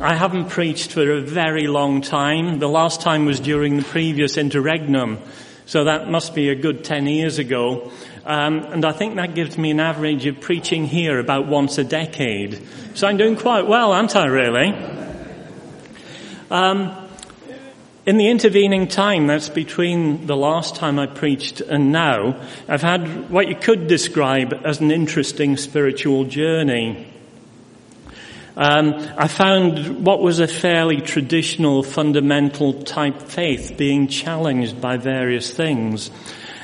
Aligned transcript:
I 0.00 0.16
haven't 0.16 0.50
preached 0.50 0.90
for 0.90 1.08
a 1.08 1.20
very 1.20 1.68
long 1.68 2.00
time. 2.00 2.58
The 2.58 2.68
last 2.68 3.00
time 3.00 3.26
was 3.26 3.38
during 3.38 3.76
the 3.76 3.84
previous 3.84 4.36
interregnum, 4.36 5.20
so 5.66 5.84
that 5.84 6.10
must 6.10 6.34
be 6.34 6.48
a 6.48 6.56
good 6.56 6.84
10 6.84 7.06
years 7.06 7.38
ago. 7.38 7.92
Um, 8.24 8.58
and 8.58 8.84
I 8.84 8.90
think 8.90 9.14
that 9.16 9.36
gives 9.36 9.56
me 9.56 9.70
an 9.70 9.78
average 9.78 10.26
of 10.26 10.40
preaching 10.40 10.86
here 10.86 11.20
about 11.20 11.46
once 11.46 11.78
a 11.78 11.84
decade. 11.84 12.60
So 12.94 13.06
I'm 13.06 13.16
doing 13.16 13.36
quite 13.36 13.68
well, 13.68 13.92
aren't 13.92 14.16
I, 14.16 14.26
really? 14.26 14.74
Um, 16.50 16.92
in 18.04 18.16
the 18.16 18.30
intervening 18.30 18.88
time, 18.88 19.28
that's 19.28 19.48
between 19.48 20.26
the 20.26 20.36
last 20.36 20.74
time 20.74 20.98
I 20.98 21.06
preached 21.06 21.60
and 21.60 21.92
now, 21.92 22.40
I've 22.66 22.82
had 22.82 23.30
what 23.30 23.46
you 23.46 23.54
could 23.54 23.86
describe 23.86 24.52
as 24.64 24.80
an 24.80 24.90
interesting 24.90 25.56
spiritual 25.56 26.24
journey. 26.24 27.13
Um, 28.56 28.94
I 29.16 29.26
found 29.26 30.04
what 30.06 30.20
was 30.20 30.38
a 30.38 30.46
fairly 30.46 31.00
traditional, 31.00 31.82
fundamental 31.82 32.84
type 32.84 33.22
faith 33.22 33.74
being 33.76 34.06
challenged 34.06 34.80
by 34.80 34.96
various 34.96 35.52
things. 35.52 36.10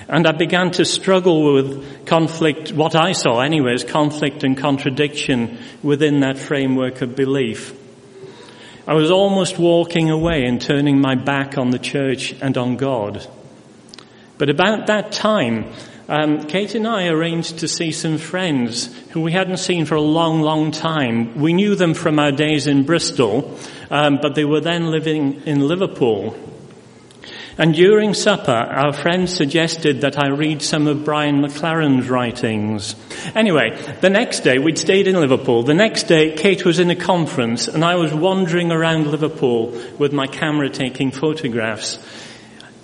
And 0.09 0.27
I 0.27 0.33
began 0.33 0.71
to 0.73 0.85
struggle 0.85 1.55
with 1.55 2.07
conflict, 2.07 2.73
what 2.73 2.95
I 2.95 3.13
saw 3.13 3.41
anyways, 3.41 3.85
conflict 3.85 4.45
and 4.45 4.57
contradiction 4.57 5.59
within 5.83 6.21
that 6.21 6.39
framework 6.39 7.01
of 7.01 7.17
belief. 7.17 7.77
I 8.87 8.95
was 8.95 9.11
almost 9.11 9.59
walking 9.59 10.11
away 10.11 10.45
and 10.47 10.61
turning 10.61 11.01
my 11.01 11.17
back 11.17 11.59
on 11.59 11.71
the 11.71 11.79
church 11.79 12.35
and 12.41 12.57
on 12.57 12.77
God. 12.77 13.27
But 14.39 14.49
about 14.49 14.87
that 14.87 15.13
time, 15.13 15.73
um, 16.11 16.45
Kate 16.49 16.75
and 16.75 16.89
I 16.89 17.07
arranged 17.07 17.61
to 17.61 17.69
see 17.69 17.93
some 17.93 18.19
friends 18.19 18.93
who 19.11 19.21
we 19.21 19.31
hadn't 19.31 19.59
seen 19.59 19.85
for 19.85 19.95
a 19.95 20.01
long, 20.01 20.41
long 20.41 20.73
time. 20.73 21.39
We 21.39 21.53
knew 21.53 21.77
them 21.77 21.95
from 21.95 22.19
our 22.19 22.33
days 22.33 22.67
in 22.67 22.83
Bristol, 22.83 23.57
um, 23.91 24.19
but 24.21 24.35
they 24.35 24.45
were 24.45 24.61
then 24.61 24.91
living 24.91 25.43
in 25.47 25.69
Liverpool. 25.69 26.37
And 27.57 27.75
during 27.75 28.15
supper, 28.15 28.51
our 28.51 28.93
friend 28.93 29.31
suggested 29.31 30.01
that 30.01 30.19
I 30.19 30.31
read 30.31 30.63
some 30.63 30.89
of 30.89 31.05
Brian 31.05 31.43
McLaren's 31.43 32.09
writings. 32.11 32.97
Anyway, 33.37 33.81
the 34.01 34.11
next 34.11 34.41
day, 34.41 34.59
we'd 34.59 34.79
stayed 34.79 35.07
in 35.07 35.15
Liverpool. 35.15 35.63
The 35.63 35.75
next 35.75 36.05
day, 36.05 36.35
Kate 36.35 36.65
was 36.65 36.81
in 36.81 36.91
a 36.91 36.97
conference 36.97 37.69
and 37.69 37.85
I 37.85 37.95
was 37.95 38.13
wandering 38.13 38.73
around 38.73 39.07
Liverpool 39.07 39.79
with 39.97 40.13
my 40.13 40.27
camera 40.27 40.71
taking 40.71 41.13
photographs. 41.13 42.01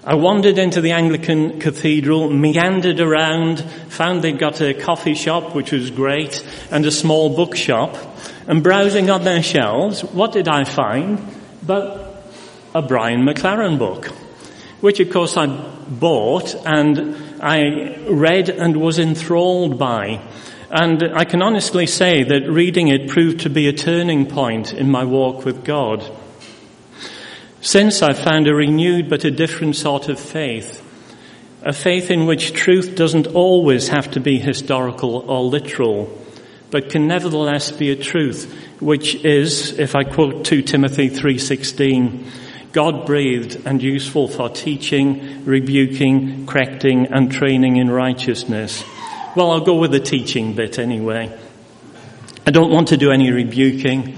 I 0.07 0.15
wandered 0.15 0.57
into 0.57 0.81
the 0.81 0.93
Anglican 0.93 1.59
cathedral, 1.59 2.31
meandered 2.31 3.01
around, 3.01 3.61
found 3.89 4.23
they'd 4.23 4.39
got 4.39 4.61
a 4.61 4.73
coffee 4.73 5.15
shop, 5.15 5.55
which 5.55 5.73
was 5.73 5.91
great, 5.91 6.47
and 6.71 6.87
a 6.87 6.91
small 6.91 7.35
bookshop. 7.35 7.97
And 8.47 8.63
browsing 8.63 9.11
on 9.11 9.25
their 9.25 9.43
shelves, 9.43 10.05
what 10.05 10.33
did 10.33 10.47
I 10.47 10.65
find? 10.65 11.21
But 11.67 12.23
a 12.75 12.83
Brian 12.83 13.25
McLaren 13.25 13.79
book 13.79 14.13
which 14.81 15.01
of 15.01 15.11
course 15.11 15.37
I 15.37 15.47
bought 15.47 16.55
and 16.67 17.17
I 17.43 17.97
read 18.09 18.48
and 18.48 18.77
was 18.77 18.98
enthralled 18.98 19.79
by. 19.79 20.20
And 20.70 21.03
I 21.03 21.25
can 21.25 21.43
honestly 21.43 21.87
say 21.87 22.25
that 22.25 22.48
reading 22.48 22.89
it 22.89 23.09
proved 23.09 23.41
to 23.41 23.51
be 23.51 23.69
a 23.69 23.73
turning 23.73 24.27
point 24.27 24.73
in 24.73 24.91
my 24.91 25.05
walk 25.05 25.45
with 25.45 25.65
God. 25.65 26.05
Since 27.61 28.03
I've 28.03 28.19
found 28.19 28.47
a 28.47 28.55
renewed 28.55 29.09
but 29.09 29.25
a 29.25 29.31
different 29.31 29.77
sort 29.77 30.09
of 30.09 30.21
faith, 30.21 30.83
a 31.63 31.73
faith 31.73 32.11
in 32.11 32.27
which 32.27 32.53
truth 32.53 32.95
doesn't 32.95 33.27
always 33.27 33.89
have 33.89 34.11
to 34.13 34.21
be 34.21 34.39
historical 34.39 35.17
or 35.17 35.43
literal, 35.43 36.23
but 36.71 36.91
can 36.91 37.09
nevertheless 37.09 37.73
be 37.73 37.91
a 37.91 37.97
truth 37.97 38.53
which 38.81 39.15
is, 39.25 39.79
if 39.79 39.97
I 39.97 40.05
quote 40.05 40.45
2 40.45 40.63
Timothy 40.63 41.09
3.16, 41.09 42.25
God 42.73 43.07
breathed 43.07 43.67
and 43.67 43.83
useful 43.83 44.29
for 44.29 44.51
teaching, 44.51 45.45
rebuking, 45.45 46.47
correcting, 46.47 47.07
and 47.07 47.33
training 47.33 47.79
in 47.79 47.91
righteousness. 47.91 48.85
Well, 49.35 49.51
I'll 49.51 49.64
go 49.64 49.77
with 49.77 49.92
the 49.92 50.01
teaching 50.01 50.55
bit 50.55 50.79
anyway. 50.79 51.36
I 52.47 52.51
don't 52.51 52.70
want 52.70 52.89
to 52.89 52.97
do 52.97 53.11
any 53.11 53.30
rebuking. 53.33 54.17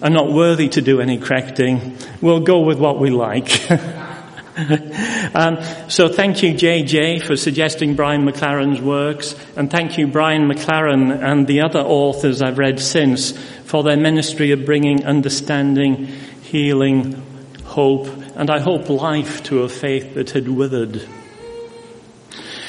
I'm 0.00 0.12
not 0.12 0.30
worthy 0.30 0.68
to 0.70 0.80
do 0.80 1.00
any 1.00 1.18
correcting. 1.18 1.96
We'll 2.20 2.40
go 2.40 2.60
with 2.60 2.78
what 2.78 3.00
we 3.00 3.10
like. 3.10 3.68
um, 5.34 5.58
so 5.88 6.06
thank 6.08 6.40
you, 6.44 6.54
JJ, 6.54 7.22
for 7.22 7.36
suggesting 7.36 7.96
Brian 7.96 8.24
McLaren's 8.24 8.80
works, 8.80 9.34
and 9.56 9.68
thank 9.68 9.98
you, 9.98 10.06
Brian 10.06 10.48
McLaren 10.48 11.20
and 11.20 11.48
the 11.48 11.62
other 11.62 11.80
authors 11.80 12.40
I've 12.42 12.58
read 12.58 12.78
since 12.78 13.36
for 13.64 13.82
their 13.82 13.96
ministry 13.96 14.52
of 14.52 14.64
bringing 14.64 15.04
understanding, 15.04 16.06
healing, 16.42 17.20
hope, 17.64 18.06
and 18.36 18.50
I 18.50 18.60
hope 18.60 18.88
life 18.88 19.42
to 19.44 19.62
a 19.64 19.68
faith 19.68 20.14
that 20.14 20.30
had 20.30 20.48
withered. 20.48 21.02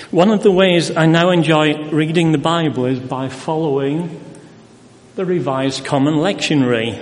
One 0.09 0.31
of 0.31 0.41
the 0.41 0.51
ways 0.51 0.97
I 0.97 1.05
now 1.05 1.29
enjoy 1.29 1.89
reading 1.91 2.31
the 2.31 2.39
Bible 2.39 2.85
is 2.85 2.99
by 2.99 3.29
following 3.29 4.19
the 5.19 5.25
Revised 5.25 5.83
Common 5.83 6.13
Lectionary. 6.13 6.95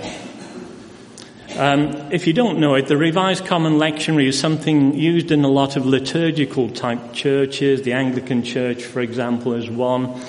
Um, 1.55 2.11
if 2.11 2.25
you 2.25 2.33
don't 2.33 2.57
know 2.57 2.73
it, 2.73 2.87
the 2.87 2.97
Revised 2.97 3.45
Common 3.45 3.73
Lectionary 3.73 4.25
is 4.25 4.39
something 4.39 4.95
used 4.95 5.29
in 5.29 5.43
a 5.43 5.47
lot 5.47 5.75
of 5.75 5.85
liturgical 5.85 6.71
type 6.71 7.13
churches. 7.13 7.83
The 7.83 7.93
Anglican 7.93 8.41
Church, 8.41 8.83
for 8.83 9.01
example, 9.01 9.53
is 9.53 9.69
one. 9.69 10.19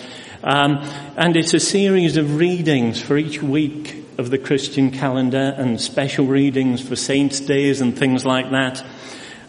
Um, 0.44 0.86
and 1.16 1.34
it's 1.34 1.54
a 1.54 1.60
series 1.60 2.18
of 2.18 2.36
readings 2.36 3.00
for 3.00 3.16
each 3.16 3.42
week 3.42 4.04
of 4.18 4.28
the 4.28 4.36
Christian 4.36 4.90
calendar 4.90 5.54
and 5.56 5.80
special 5.80 6.26
readings 6.26 6.86
for 6.86 6.94
saints' 6.94 7.40
days 7.40 7.80
and 7.80 7.98
things 7.98 8.26
like 8.26 8.50
that. 8.50 8.84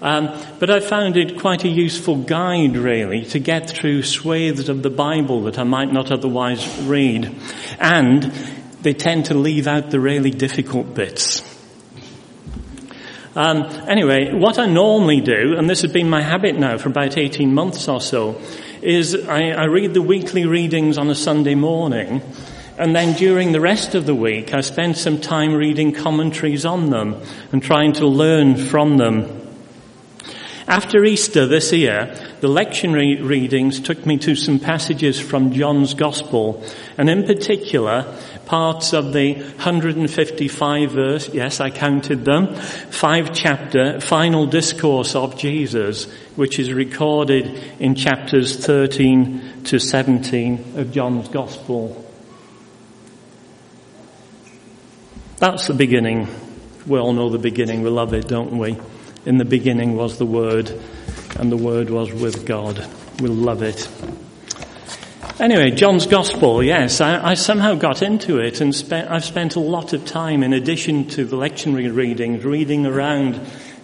Um, 0.02 0.30
but 0.60 0.70
I 0.70 0.80
found 0.80 1.18
it 1.18 1.40
quite 1.40 1.66
a 1.66 1.70
useful 1.70 2.16
guide, 2.16 2.78
really, 2.78 3.26
to 3.26 3.40
get 3.40 3.70
through 3.70 4.04
swathes 4.04 4.70
of 4.70 4.82
the 4.82 4.90
Bible 4.90 5.44
that 5.44 5.60
I 5.60 5.64
might 5.64 5.92
not 5.92 6.12
otherwise 6.12 6.66
read. 6.84 7.36
And 7.80 8.32
they 8.82 8.94
tend 8.94 9.26
to 9.26 9.34
leave 9.34 9.68
out 9.68 9.92
the 9.92 10.00
really 10.00 10.32
difficult 10.32 10.94
bits. 10.94 11.44
Um, 13.36 13.64
anyway, 13.88 14.34
what 14.34 14.58
I 14.58 14.66
normally 14.66 15.22
do, 15.22 15.56
and 15.58 15.70
this 15.70 15.82
has 15.84 15.92
been 15.92 16.10
my 16.10 16.22
habit 16.22 16.58
now 16.58 16.78
for 16.78 16.90
about 16.90 17.18
18 17.18 17.54
months 17.54 17.88
or 17.88 18.02
so, 18.02 18.42
is 18.82 19.16
I, 19.28 19.50
I 19.52 19.66
read 19.66 19.94
the 19.94 20.02
weekly 20.02 20.46
readings 20.46 20.98
on 20.98 21.10
a 21.10 21.16
Sunday 21.16 21.56
morning, 21.56 22.22
and 22.78 22.96
then 22.96 23.14
during 23.16 23.52
the 23.52 23.60
rest 23.60 23.94
of 23.94 24.06
the 24.06 24.16
week, 24.16 24.54
I 24.54 24.62
spend 24.62 24.98
some 24.98 25.20
time 25.22 25.54
reading 25.54 25.92
commentaries 25.92 26.66
on 26.66 26.90
them 26.90 27.22
and 27.52 27.62
trying 27.62 27.94
to 27.94 28.08
learn 28.08 28.56
from 28.56 28.98
them. 28.98 29.39
After 30.70 31.04
Easter 31.04 31.48
this 31.48 31.74
year, 31.74 32.16
the 32.42 32.48
lectionary 32.48 33.28
readings 33.28 33.80
took 33.80 34.06
me 34.06 34.20
to 34.20 34.36
some 34.36 34.60
passages 34.60 35.20
from 35.20 35.52
John's 35.52 35.96
Gospel, 35.96 36.64
and 36.96 37.10
in 37.10 37.24
particular, 37.24 38.06
parts 38.46 38.94
of 38.94 39.12
the 39.12 39.34
155 39.34 40.92
verse, 40.92 41.30
yes, 41.34 41.60
I 41.60 41.72
counted 41.72 42.24
them, 42.24 42.54
five 42.54 43.34
chapter 43.34 44.00
final 44.00 44.46
discourse 44.46 45.16
of 45.16 45.40
Jesus, 45.40 46.06
which 46.36 46.60
is 46.60 46.72
recorded 46.72 47.48
in 47.80 47.96
chapters 47.96 48.64
13 48.64 49.64
to 49.64 49.80
17 49.80 50.74
of 50.78 50.92
John's 50.92 51.30
Gospel. 51.30 52.06
That's 55.38 55.66
the 55.66 55.74
beginning. 55.74 56.28
We 56.86 57.00
all 57.00 57.14
know 57.14 57.30
the 57.30 57.40
beginning. 57.40 57.82
We 57.82 57.90
love 57.90 58.14
it, 58.14 58.28
don't 58.28 58.60
we? 58.60 58.78
In 59.30 59.38
the 59.38 59.46
beginning 59.46 59.96
was 59.96 60.18
the 60.18 60.26
Word, 60.26 60.74
and 61.38 61.52
the 61.52 61.56
Word 61.56 61.92
was 61.92 62.12
with 62.12 62.48
God. 62.48 62.84
We 63.22 63.30
love 63.30 63.62
it. 63.62 63.88
Anyway, 65.40 65.70
John's 65.70 66.08
Gospel, 66.08 66.64
yes, 66.64 67.00
I, 67.00 67.30
I 67.30 67.34
somehow 67.36 67.76
got 67.76 68.02
into 68.02 68.40
it 68.40 68.60
and 68.60 68.74
spent, 68.74 69.12
I've 69.12 69.24
spent 69.24 69.56
a 69.56 69.60
lot 69.60 69.94
of 69.94 70.04
time 70.06 70.42
in 70.42 70.52
addition 70.52 71.08
to 71.10 71.26
the 71.26 71.38
lectionary 71.38 71.96
readings, 71.96 72.44
reading 72.44 72.88
around 72.88 73.40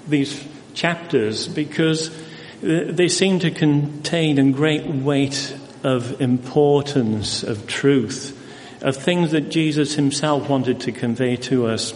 these 0.07 0.43
chapters 0.73 1.47
because 1.47 2.09
uh, 2.09 2.87
they 2.89 3.07
seem 3.07 3.37
to 3.41 3.51
contain 3.51 4.39
a 4.39 4.51
great 4.51 4.87
weight 4.87 5.55
of 5.83 6.19
importance, 6.19 7.43
of 7.43 7.67
truth 7.67 8.35
of 8.81 8.95
things 8.95 9.31
that 9.31 9.49
Jesus 9.49 9.95
himself 9.95 10.47
wanted 10.47 10.81
to 10.81 10.91
convey 10.91 11.35
to 11.37 11.65
us. 11.67 11.93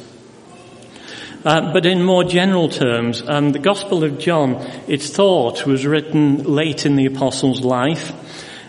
Uh, 1.46 1.72
but 1.72 1.86
in 1.86 2.04
more 2.04 2.26
general 2.26 2.68
terms, 2.68 3.24
um, 3.26 3.52
the 3.54 3.60
Gospel 3.60 4.04
of 4.04 4.20
John, 4.20 4.56
it's 4.88 5.10
thought, 5.10 5.66
was 5.66 5.86
written 5.86 6.44
late 6.44 6.86
in 6.86 6.98
the 6.98 7.06
apostle's 7.06 7.62
life, 7.62 8.12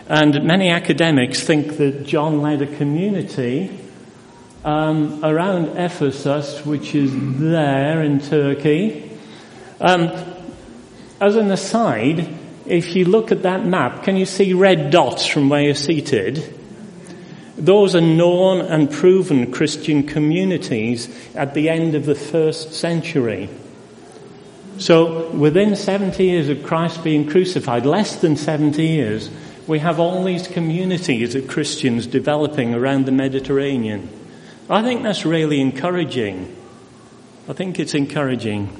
and 0.07 0.43
many 0.45 0.69
academics 0.69 1.43
think 1.43 1.77
that 1.77 2.05
John 2.05 2.41
led 2.41 2.61
a 2.61 2.77
community 2.77 3.77
um, 4.63 5.23
around 5.23 5.77
Ephesus, 5.77 6.65
which 6.65 6.95
is 6.95 7.11
there 7.39 8.01
in 8.03 8.21
Turkey. 8.21 9.19
Um, 9.81 10.11
as 11.19 11.35
an 11.35 11.51
aside, 11.51 12.27
if 12.65 12.95
you 12.95 13.03
look 13.05 13.33
at 13.33 13.43
that 13.43 13.65
map, 13.65 14.03
can 14.03 14.15
you 14.15 14.25
see 14.25 14.53
red 14.53 14.91
dots 14.91 15.25
from 15.25 15.49
where 15.49 15.61
you're 15.61 15.75
seated? 15.75 16.57
Those 17.61 17.93
are 17.93 18.01
known 18.01 18.61
and 18.61 18.91
proven 18.91 19.51
Christian 19.51 20.01
communities 20.01 21.07
at 21.35 21.53
the 21.53 21.69
end 21.69 21.93
of 21.93 22.07
the 22.07 22.15
first 22.15 22.73
century. 22.73 23.49
So 24.79 25.29
within 25.29 25.75
70 25.75 26.23
years 26.23 26.49
of 26.49 26.63
Christ 26.63 27.03
being 27.03 27.29
crucified, 27.29 27.85
less 27.85 28.15
than 28.15 28.35
70 28.35 28.83
years, 28.83 29.29
we 29.67 29.77
have 29.77 29.99
all 29.99 30.23
these 30.23 30.47
communities 30.47 31.35
of 31.35 31.47
Christians 31.47 32.07
developing 32.07 32.73
around 32.73 33.05
the 33.05 33.11
Mediterranean. 33.11 34.09
I 34.67 34.81
think 34.81 35.03
that's 35.03 35.23
really 35.23 35.61
encouraging. 35.61 36.55
I 37.47 37.53
think 37.53 37.79
it's 37.79 37.93
encouraging. 37.93 38.75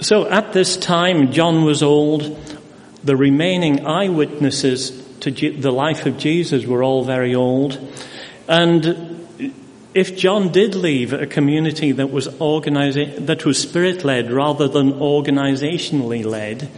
So 0.00 0.28
at 0.28 0.52
this 0.52 0.76
time, 0.76 1.32
John 1.32 1.64
was 1.64 1.82
old. 1.82 2.38
The 3.02 3.16
remaining 3.16 3.84
eyewitnesses 3.84 5.03
to 5.24 5.52
the 5.52 5.72
life 5.72 6.06
of 6.06 6.18
Jesus 6.18 6.66
were 6.66 6.82
all 6.82 7.04
very 7.04 7.34
old. 7.34 7.78
And 8.48 9.26
if 9.94 10.16
John 10.16 10.50
did 10.50 10.74
leave 10.74 11.12
a 11.12 11.26
community 11.26 11.92
that 11.92 12.10
was 12.10 12.28
organizing, 12.40 13.26
that 13.26 13.44
was 13.44 13.58
spirit 13.58 14.04
led 14.04 14.30
rather 14.30 14.68
than 14.68 14.94
organizationally 14.94 16.24
led, 16.24 16.68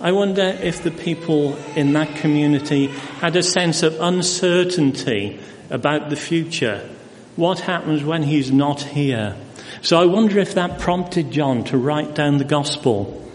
I 0.00 0.12
wonder 0.12 0.42
if 0.62 0.82
the 0.82 0.90
people 0.90 1.56
in 1.76 1.92
that 1.92 2.16
community 2.16 2.86
had 2.86 3.36
a 3.36 3.42
sense 3.42 3.82
of 3.82 4.00
uncertainty 4.00 5.38
about 5.68 6.08
the 6.08 6.16
future. 6.16 6.88
What 7.36 7.60
happens 7.60 8.02
when 8.02 8.22
he's 8.22 8.50
not 8.50 8.80
here? 8.80 9.36
So 9.82 10.00
I 10.00 10.06
wonder 10.06 10.38
if 10.38 10.54
that 10.54 10.78
prompted 10.78 11.30
John 11.30 11.64
to 11.64 11.78
write 11.78 12.14
down 12.14 12.38
the 12.38 12.44
gospel. 12.44 13.29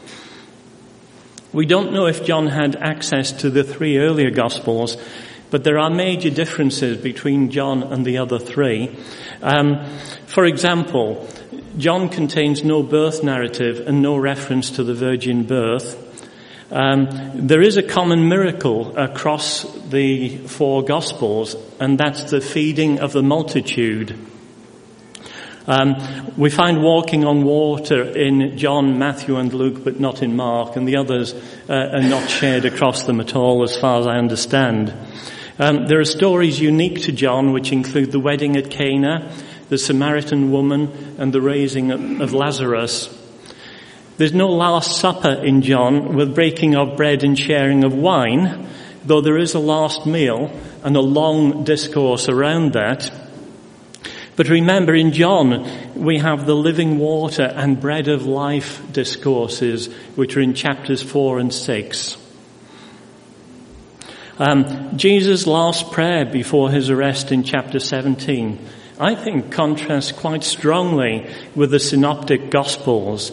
We 1.55 1.65
don't 1.65 1.93
know 1.93 2.05
if 2.07 2.25
John 2.25 2.47
had 2.47 2.75
access 2.75 3.31
to 3.31 3.49
the 3.49 3.63
three 3.63 3.97
earlier 3.97 4.29
gospels, 4.29 4.97
but 5.51 5.63
there 5.63 5.79
are 5.79 5.89
major 5.89 6.29
differences 6.29 6.97
between 6.97 7.49
John 7.49 7.81
and 7.81 8.03
the 8.03 8.17
other 8.17 8.39
three. 8.39 8.93
Um, 9.41 9.85
for 10.25 10.43
example, 10.43 11.25
John 11.77 12.09
contains 12.09 12.65
no 12.65 12.83
birth 12.83 13.23
narrative 13.23 13.87
and 13.87 14.01
no 14.01 14.17
reference 14.17 14.71
to 14.71 14.83
the 14.83 14.93
virgin 14.93 15.45
birth. 15.45 15.95
Um, 16.71 17.07
there 17.35 17.61
is 17.61 17.77
a 17.77 17.83
common 17.83 18.27
miracle 18.27 18.97
across 18.97 19.63
the 19.87 20.35
four 20.47 20.83
Gospels, 20.83 21.55
and 21.79 21.97
that's 21.97 22.31
the 22.31 22.41
feeding 22.41 22.99
of 22.99 23.13
the 23.13 23.23
multitude. 23.23 24.19
Um, 25.67 25.95
we 26.37 26.51
find 26.51 26.83
walking 26.83 27.25
on 27.25 27.43
water 27.43 28.03
in 28.03 28.55
John, 28.55 28.99
Matthew, 28.99 29.37
and 29.37 29.51
Luke, 29.51 29.83
but 29.83 29.99
not 29.99 30.21
in 30.21 30.35
Mark, 30.35 30.75
and 30.75 30.87
the 30.87 30.97
others 30.97 31.33
uh, 31.67 31.73
are 31.73 32.03
not 32.03 32.29
shared 32.29 32.65
across 32.65 33.03
them 33.03 33.19
at 33.19 33.35
all, 33.35 33.63
as 33.63 33.75
far 33.75 33.99
as 33.99 34.05
I 34.05 34.17
understand. 34.17 34.93
Um, 35.57 35.87
there 35.87 35.99
are 35.99 36.05
stories 36.05 36.59
unique 36.59 37.01
to 37.03 37.11
John, 37.11 37.51
which 37.51 37.71
include 37.71 38.11
the 38.11 38.19
wedding 38.19 38.57
at 38.57 38.69
Cana, 38.69 39.31
the 39.69 39.77
Samaritan 39.79 40.51
woman, 40.51 41.15
and 41.17 41.33
the 41.33 41.41
raising 41.41 41.91
of 42.21 42.33
Lazarus. 42.33 43.09
There's 44.17 44.33
no 44.33 44.49
Last 44.49 44.99
Supper 44.99 45.43
in 45.43 45.61
John 45.61 46.15
with 46.15 46.35
breaking 46.35 46.75
of 46.75 46.95
bread 46.95 47.23
and 47.23 47.37
sharing 47.37 47.83
of 47.83 47.93
wine, 47.93 48.67
though 49.03 49.21
there 49.21 49.37
is 49.37 49.55
a 49.55 49.59
last 49.59 50.05
meal 50.05 50.51
and 50.83 50.95
a 50.95 51.01
long 51.01 51.63
discourse 51.63 52.29
around 52.29 52.73
that. 52.73 53.11
But 54.35 54.49
remember, 54.49 54.93
in 54.93 55.13
John, 55.13 55.65
we 55.95 56.17
have 56.17 56.45
the 56.45 56.55
living 56.55 56.99
water 56.99 57.43
and 57.43 57.79
bread 57.79 58.09
of 58.09 58.25
life 58.25 58.81
discourses, 58.91 59.87
which 60.15 60.35
are 60.35 60.41
in 60.41 60.53
chapters 60.53 61.01
4 61.01 61.39
and 61.39 61.53
6. 61.53 62.17
Um, 64.37 64.97
Jesus' 64.97 65.47
last 65.47 65.93
prayer 65.93 66.25
before 66.25 66.69
his 66.69 66.89
arrest 66.89 67.31
in 67.31 67.43
chapter 67.43 67.79
17, 67.79 68.59
I 68.99 69.15
think, 69.15 69.51
contrasts 69.51 70.11
quite 70.11 70.43
strongly 70.43 71.29
with 71.55 71.71
the 71.71 71.79
synoptic 71.79 72.49
gospels. 72.49 73.31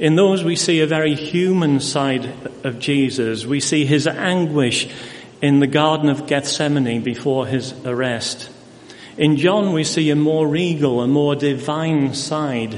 In 0.00 0.16
those, 0.16 0.42
we 0.42 0.56
see 0.56 0.80
a 0.80 0.86
very 0.88 1.14
human 1.14 1.78
side 1.78 2.32
of 2.64 2.80
Jesus. 2.80 3.46
We 3.46 3.60
see 3.60 3.84
his 3.84 4.08
anguish 4.08 4.88
in 5.40 5.60
the 5.60 5.68
Garden 5.68 6.08
of 6.08 6.26
Gethsemane 6.26 7.02
before 7.02 7.46
his 7.46 7.72
arrest. 7.84 8.50
In 9.22 9.36
John, 9.36 9.72
we 9.72 9.84
see 9.84 10.10
a 10.10 10.16
more 10.16 10.48
regal, 10.48 11.00
a 11.00 11.06
more 11.06 11.36
divine 11.36 12.12
side 12.12 12.76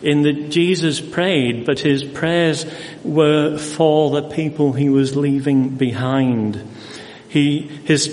in 0.00 0.22
that 0.22 0.48
Jesus 0.48 1.02
prayed, 1.02 1.66
but 1.66 1.80
his 1.80 2.02
prayers 2.02 2.64
were 3.04 3.58
for 3.58 4.10
the 4.10 4.22
people 4.22 4.72
he 4.72 4.88
was 4.88 5.16
leaving 5.16 5.68
behind. 5.68 6.66
He, 7.28 7.68
his, 7.84 8.10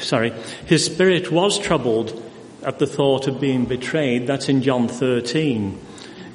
sorry, 0.00 0.32
his 0.66 0.84
spirit 0.84 1.30
was 1.30 1.60
troubled 1.60 2.20
at 2.64 2.80
the 2.80 2.88
thought 2.88 3.28
of 3.28 3.40
being 3.40 3.66
betrayed. 3.66 4.26
That's 4.26 4.48
in 4.48 4.60
John 4.60 4.88
13. 4.88 5.78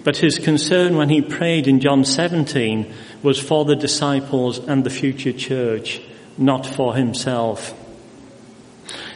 But 0.05 0.15
his 0.15 0.39
concern 0.39 0.95
when 0.95 1.09
he 1.09 1.21
prayed 1.21 1.67
in 1.67 1.81
John 1.81 2.05
17 2.05 2.93
was 3.21 3.37
for 3.37 3.65
the 3.65 3.75
disciples 3.75 4.57
and 4.57 4.85
the 4.85 4.89
future 4.89 5.33
church, 5.33 5.99
not 6.37 6.65
for 6.65 6.95
himself. 6.95 7.73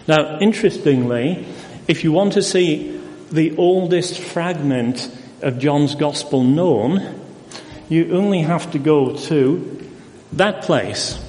Now, 0.08 0.40
interestingly, 0.40 1.46
if 1.92 2.06
you 2.06 2.14
want 2.14 2.32
to 2.34 2.42
see 2.42 2.98
the 3.34 3.58
oldest 3.58 4.18
fragment 4.18 5.14
of 5.42 5.60
John's 5.60 5.94
Gospel 5.94 6.42
known, 6.42 7.20
you 7.90 8.16
only 8.16 8.44
have 8.44 8.72
to 8.72 8.80
go 8.80 9.18
to 9.28 9.90
that 10.32 10.64
place. 10.64 11.22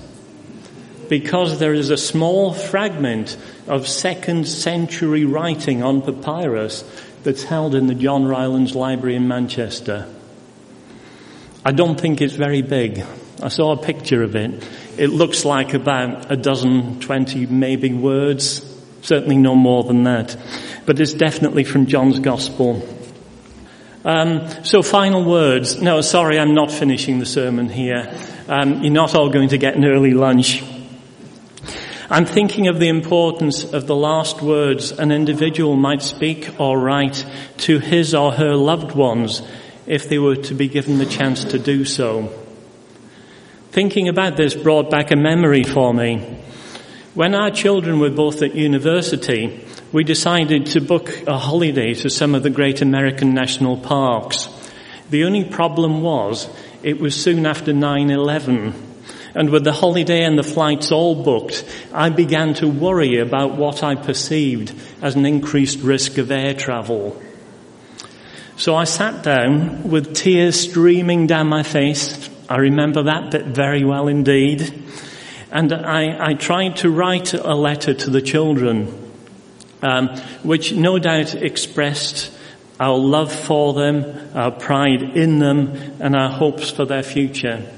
Because 1.08 1.58
there 1.58 1.74
is 1.74 1.90
a 1.90 1.96
small 1.96 2.54
fragment 2.54 3.36
of 3.66 3.88
second 3.88 4.46
century 4.46 5.24
writing 5.24 5.82
on 5.82 6.00
papyrus 6.00 6.84
that's 7.24 7.42
held 7.42 7.74
in 7.74 7.88
the 7.88 7.96
John 7.96 8.24
Rylands 8.24 8.76
Library 8.76 9.16
in 9.16 9.26
Manchester. 9.26 10.06
I 11.64 11.72
don't 11.72 12.00
think 12.00 12.20
it's 12.20 12.34
very 12.34 12.62
big. 12.62 13.04
I 13.42 13.48
saw 13.48 13.72
a 13.72 13.76
picture 13.76 14.22
of 14.22 14.36
it. 14.36 14.64
It 14.96 15.08
looks 15.08 15.44
like 15.44 15.74
about 15.74 16.30
a 16.30 16.36
dozen, 16.36 17.00
twenty 17.00 17.46
maybe 17.46 17.92
words. 17.92 18.71
Certainly 19.02 19.38
no 19.38 19.54
more 19.54 19.84
than 19.84 20.04
that. 20.04 20.36
But 20.86 20.98
it's 20.98 21.12
definitely 21.12 21.64
from 21.64 21.86
John's 21.86 22.18
Gospel. 22.18 22.88
Um, 24.04 24.48
so 24.64 24.82
final 24.82 25.24
words. 25.24 25.80
No, 25.80 26.00
sorry, 26.00 26.38
I'm 26.38 26.54
not 26.54 26.72
finishing 26.72 27.18
the 27.18 27.26
sermon 27.26 27.68
here. 27.68 28.12
Um, 28.48 28.82
you're 28.82 28.92
not 28.92 29.14
all 29.14 29.28
going 29.28 29.50
to 29.50 29.58
get 29.58 29.76
an 29.76 29.84
early 29.84 30.12
lunch. 30.12 30.62
I'm 32.10 32.26
thinking 32.26 32.68
of 32.68 32.78
the 32.78 32.88
importance 32.88 33.64
of 33.64 33.86
the 33.86 33.96
last 33.96 34.42
words 34.42 34.92
an 34.92 35.12
individual 35.12 35.76
might 35.76 36.02
speak 36.02 36.60
or 36.60 36.78
write 36.78 37.24
to 37.58 37.78
his 37.78 38.14
or 38.14 38.32
her 38.32 38.54
loved 38.54 38.94
ones 38.94 39.40
if 39.86 40.08
they 40.08 40.18
were 40.18 40.36
to 40.36 40.54
be 40.54 40.68
given 40.68 40.98
the 40.98 41.06
chance 41.06 41.44
to 41.44 41.58
do 41.58 41.84
so. 41.84 42.30
Thinking 43.70 44.08
about 44.08 44.36
this 44.36 44.54
brought 44.54 44.90
back 44.90 45.10
a 45.10 45.16
memory 45.16 45.64
for 45.64 45.94
me. 45.94 46.41
When 47.14 47.34
our 47.34 47.50
children 47.50 47.98
were 47.98 48.10
both 48.10 48.40
at 48.42 48.54
university, 48.54 49.64
we 49.92 50.02
decided 50.02 50.66
to 50.66 50.80
book 50.80 51.26
a 51.26 51.36
holiday 51.36 51.92
to 51.94 52.08
some 52.08 52.34
of 52.34 52.42
the 52.42 52.50
great 52.50 52.80
American 52.80 53.34
national 53.34 53.76
parks. 53.76 54.48
The 55.10 55.24
only 55.24 55.44
problem 55.44 56.00
was 56.00 56.48
it 56.82 57.00
was 57.00 57.14
soon 57.14 57.44
after 57.44 57.72
9-11 57.72 58.72
and 59.34 59.50
with 59.50 59.64
the 59.64 59.72
holiday 59.72 60.24
and 60.24 60.38
the 60.38 60.42
flights 60.42 60.92
all 60.92 61.22
booked, 61.22 61.64
I 61.92 62.10
began 62.10 62.54
to 62.54 62.68
worry 62.68 63.18
about 63.18 63.56
what 63.56 63.82
I 63.82 63.94
perceived 63.94 64.74
as 65.00 65.14
an 65.14 65.24
increased 65.24 65.80
risk 65.80 66.18
of 66.18 66.30
air 66.30 66.54
travel. 66.54 67.20
So 68.56 68.74
I 68.74 68.84
sat 68.84 69.22
down 69.22 69.88
with 69.88 70.14
tears 70.14 70.60
streaming 70.60 71.26
down 71.26 71.48
my 71.48 71.62
face. 71.62 72.28
I 72.48 72.56
remember 72.56 73.04
that 73.04 73.30
bit 73.30 73.46
very 73.46 73.84
well 73.84 74.08
indeed. 74.08 74.82
And 75.52 75.70
I, 75.70 76.30
I 76.30 76.34
tried 76.34 76.76
to 76.76 76.90
write 76.90 77.34
a 77.34 77.54
letter 77.54 77.92
to 77.92 78.10
the 78.10 78.22
children, 78.22 79.12
um, 79.82 80.08
which 80.42 80.72
no 80.72 80.98
doubt 80.98 81.34
expressed 81.34 82.32
our 82.80 82.96
love 82.96 83.30
for 83.30 83.74
them, 83.74 84.30
our 84.34 84.50
pride 84.50 85.02
in 85.02 85.40
them, 85.40 85.76
and 86.00 86.16
our 86.16 86.30
hopes 86.30 86.70
for 86.70 86.86
their 86.86 87.02
future. 87.02 87.70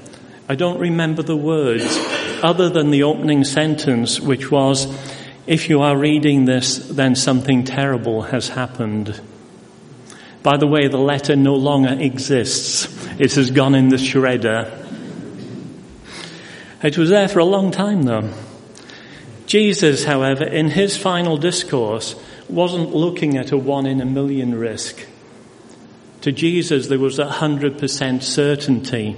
I 0.47 0.55
don't 0.55 0.79
remember 0.79 1.21
the 1.21 1.35
words 1.35 1.83
other 2.41 2.69
than 2.69 2.91
the 2.91 3.03
opening 3.03 3.43
sentence, 3.43 4.21
which 4.21 4.49
was, 4.49 4.87
if 5.45 5.69
you 5.69 5.81
are 5.81 5.97
reading 5.97 6.45
this, 6.45 6.77
then 6.77 7.13
something 7.13 7.65
terrible 7.65 8.21
has 8.21 8.47
happened. 8.47 9.19
By 10.43 10.57
the 10.57 10.67
way, 10.67 10.87
the 10.87 10.97
letter 10.97 11.35
no 11.35 11.55
longer 11.55 11.97
exists. 11.99 12.87
It 13.19 13.33
has 13.33 13.51
gone 13.51 13.75
in 13.75 13.89
the 13.89 13.97
shredder. 13.97 14.84
It 16.83 16.97
was 16.97 17.09
there 17.09 17.27
for 17.27 17.39
a 17.39 17.45
long 17.45 17.71
time 17.71 18.03
though. 18.03 18.31
Jesus, 19.45 20.05
however, 20.05 20.43
in 20.43 20.69
his 20.69 20.97
final 20.97 21.37
discourse, 21.37 22.15
wasn't 22.49 22.93
looking 22.93 23.37
at 23.37 23.51
a 23.51 23.57
one 23.57 23.85
in 23.85 24.01
a 24.01 24.05
million 24.05 24.55
risk. 24.55 25.05
To 26.21 26.31
Jesus, 26.31 26.87
there 26.87 26.99
was 26.99 27.19
a 27.19 27.29
hundred 27.29 27.77
percent 27.77 28.23
certainty 28.23 29.15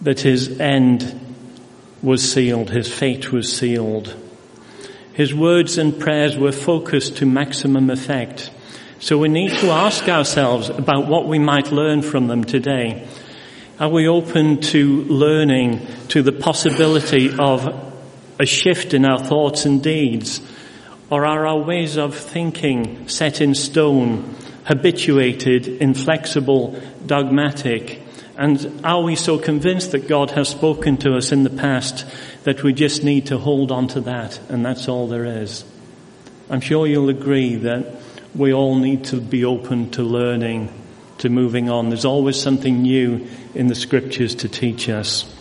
that 0.00 0.20
his 0.20 0.60
end 0.60 1.18
was 2.02 2.32
sealed, 2.32 2.70
his 2.70 2.92
fate 2.92 3.32
was 3.32 3.54
sealed. 3.54 4.16
His 5.12 5.34
words 5.34 5.76
and 5.76 5.98
prayers 5.98 6.36
were 6.36 6.52
focused 6.52 7.18
to 7.18 7.26
maximum 7.26 7.90
effect. 7.90 8.50
So 9.00 9.18
we 9.18 9.28
need 9.28 9.52
to 9.60 9.70
ask 9.70 10.08
ourselves 10.08 10.68
about 10.68 11.06
what 11.06 11.26
we 11.26 11.38
might 11.38 11.72
learn 11.72 12.02
from 12.02 12.26
them 12.26 12.44
today. 12.44 13.06
Are 13.80 13.88
we 13.88 14.08
open 14.08 14.60
to 14.60 15.04
learning, 15.04 15.86
to 16.08 16.22
the 16.22 16.32
possibility 16.32 17.30
of 17.38 17.66
a 18.38 18.44
shift 18.44 18.92
in 18.92 19.06
our 19.06 19.18
thoughts 19.18 19.64
and 19.64 19.82
deeds? 19.82 20.42
Or 21.08 21.24
are 21.24 21.46
our 21.46 21.62
ways 21.62 21.96
of 21.96 22.14
thinking 22.14 23.08
set 23.08 23.40
in 23.40 23.54
stone, 23.54 24.34
habituated, 24.64 25.66
inflexible, 25.66 26.78
dogmatic? 27.06 28.02
And 28.36 28.82
are 28.84 29.00
we 29.00 29.16
so 29.16 29.38
convinced 29.38 29.92
that 29.92 30.06
God 30.06 30.32
has 30.32 30.50
spoken 30.50 30.98
to 30.98 31.16
us 31.16 31.32
in 31.32 31.44
the 31.44 31.48
past 31.48 32.04
that 32.44 32.62
we 32.62 32.74
just 32.74 33.02
need 33.02 33.28
to 33.28 33.38
hold 33.38 33.72
on 33.72 33.88
to 33.88 34.02
that 34.02 34.38
and 34.50 34.62
that's 34.62 34.88
all 34.88 35.08
there 35.08 35.24
is? 35.24 35.64
I'm 36.50 36.60
sure 36.60 36.86
you'll 36.86 37.08
agree 37.08 37.54
that 37.56 37.86
we 38.34 38.52
all 38.52 38.78
need 38.78 39.06
to 39.06 39.22
be 39.22 39.46
open 39.46 39.90
to 39.92 40.02
learning, 40.02 40.70
to 41.20 41.28
moving 41.28 41.70
on. 41.70 41.88
There's 41.88 42.04
always 42.04 42.40
something 42.40 42.82
new 42.82 43.26
in 43.54 43.68
the 43.68 43.74
scriptures 43.74 44.34
to 44.36 44.48
teach 44.48 44.88
us. 44.88 45.32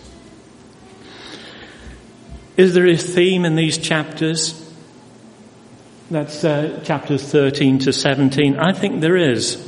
Is 2.57 2.73
there 2.73 2.87
a 2.87 2.97
theme 2.97 3.45
in 3.45 3.55
these 3.55 3.77
chapters? 3.77 4.55
That's 6.11 6.43
uh, 6.43 6.81
chapters 6.83 7.23
13 7.23 7.79
to 7.79 7.93
17. 7.93 8.57
I 8.57 8.73
think 8.73 9.01
there 9.01 9.17
is. 9.17 9.65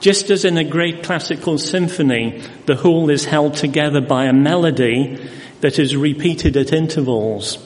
Just 0.00 0.30
as 0.30 0.44
in 0.44 0.56
a 0.56 0.64
great 0.64 1.02
classical 1.02 1.58
symphony, 1.58 2.42
the 2.66 2.76
whole 2.76 3.10
is 3.10 3.24
held 3.24 3.54
together 3.54 4.00
by 4.00 4.26
a 4.26 4.32
melody 4.32 5.28
that 5.60 5.78
is 5.78 5.96
repeated 5.96 6.56
at 6.56 6.72
intervals 6.72 7.58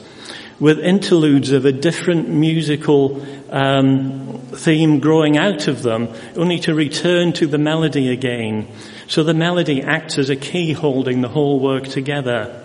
with 0.59 0.79
interludes 0.79 1.51
of 1.51 1.65
a 1.65 1.71
different 1.71 2.29
musical 2.29 3.25
um, 3.49 4.39
theme 4.51 4.99
growing 4.99 5.37
out 5.37 5.67
of 5.67 5.83
them, 5.83 6.09
only 6.35 6.59
to 6.59 6.73
return 6.73 7.33
to 7.33 7.47
the 7.47 7.57
melody 7.57 8.11
again. 8.11 8.67
So 9.07 9.23
the 9.23 9.33
melody 9.33 9.81
acts 9.81 10.17
as 10.17 10.29
a 10.29 10.35
key 10.35 10.73
holding 10.73 11.21
the 11.21 11.29
whole 11.29 11.59
work 11.59 11.87
together. 11.87 12.63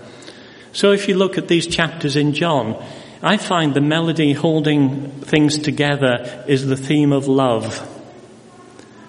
So 0.73 0.93
if 0.93 1.09
you 1.09 1.17
look 1.17 1.37
at 1.37 1.49
these 1.49 1.67
chapters 1.67 2.17
in 2.17 2.33
John, 2.33 2.83
I 3.23 3.37
find 3.37 3.75
the 3.75 3.81
melody 3.81 4.33
holding 4.33 5.11
things 5.11 5.59
together 5.59 6.45
is 6.47 6.67
the 6.67 6.77
theme 6.77 7.13
of 7.13 7.29
love. 7.29 7.87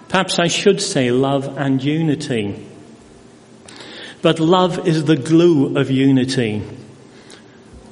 Perhaps 0.08 0.38
I 0.38 0.48
should 0.48 0.82
say 0.82 1.10
love 1.10 1.56
and 1.56 1.82
unity. 1.82 2.66
But 4.20 4.38
love 4.38 4.86
is 4.86 5.06
the 5.06 5.16
glue 5.16 5.78
of 5.78 5.90
unity. 5.90 6.62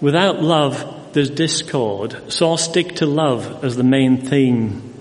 Without 0.01 0.43
love, 0.43 1.00
there's 1.13 1.31
discord, 1.31 2.33
so 2.33 2.49
I'll 2.49 2.57
stick 2.57 2.97
to 2.97 3.07
love 3.07 3.65
as 3.65 3.77
the 3.77 3.85
main 3.85 4.19
theme. 4.19 4.95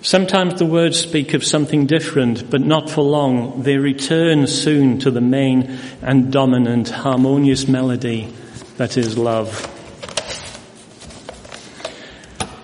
Sometimes 0.00 0.58
the 0.58 0.64
words 0.64 0.98
speak 0.98 1.34
of 1.34 1.44
something 1.44 1.86
different, 1.86 2.48
but 2.48 2.60
not 2.60 2.88
for 2.88 3.02
long. 3.02 3.62
They 3.62 3.76
return 3.78 4.46
soon 4.46 5.00
to 5.00 5.10
the 5.10 5.20
main 5.20 5.78
and 6.02 6.32
dominant 6.32 6.88
harmonious 6.88 7.66
melody 7.66 8.32
that 8.76 8.96
is 8.96 9.18
love. 9.18 9.74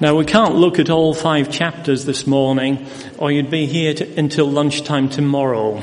Now 0.01 0.17
we 0.17 0.25
can't 0.25 0.55
look 0.55 0.79
at 0.79 0.91
all 0.91 1.13
five 1.13 1.51
chapters 1.51 2.05
this 2.05 2.27
morning, 2.27 2.87
or 3.19 3.33
you'd 3.33 3.51
be 3.51 3.67
here 3.67 3.95
to, 3.95 4.19
until 4.19 4.47
lunchtime 4.47 5.09
tomorrow. 5.09 5.83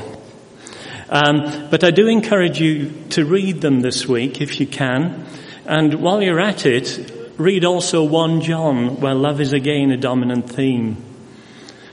Um, 1.10 1.68
but 1.70 1.84
I 1.84 1.90
do 1.90 2.06
encourage 2.06 2.58
you 2.58 2.92
to 3.10 3.26
read 3.26 3.60
them 3.60 3.80
this 3.80 4.08
week 4.08 4.40
if 4.40 4.58
you 4.58 4.66
can. 4.66 5.26
And 5.66 5.94
while 5.94 6.22
you're 6.22 6.40
at 6.40 6.66
it, 6.66 7.12
read 7.38 7.64
also 7.64 8.02
1 8.04 8.40
John, 8.40 9.00
where 9.00 9.14
love 9.14 9.40
is 9.40 9.52
again 9.52 9.90
a 9.90 9.96
dominant 9.96 10.50
theme. 10.50 10.96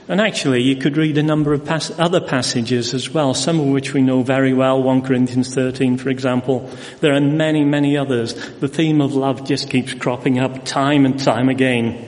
And 0.08 0.20
actually, 0.20 0.62
you 0.62 0.74
could 0.74 0.96
read 0.96 1.18
a 1.18 1.22
number 1.22 1.52
of 1.52 1.64
pas- 1.64 1.96
other 1.96 2.20
passages 2.20 2.94
as 2.94 3.10
well, 3.10 3.32
some 3.32 3.60
of 3.60 3.66
which 3.68 3.94
we 3.94 4.02
know 4.02 4.22
very 4.22 4.52
well, 4.52 4.82
1 4.82 5.02
Corinthians 5.02 5.54
13, 5.54 5.98
for 5.98 6.08
example. 6.08 6.68
There 6.98 7.14
are 7.14 7.20
many, 7.20 7.64
many 7.64 7.96
others. 7.96 8.34
The 8.58 8.66
theme 8.66 9.00
of 9.00 9.14
love 9.14 9.46
just 9.46 9.70
keeps 9.70 9.94
cropping 9.94 10.40
up 10.40 10.64
time 10.64 11.06
and 11.06 11.18
time 11.18 11.48
again. 11.48 12.06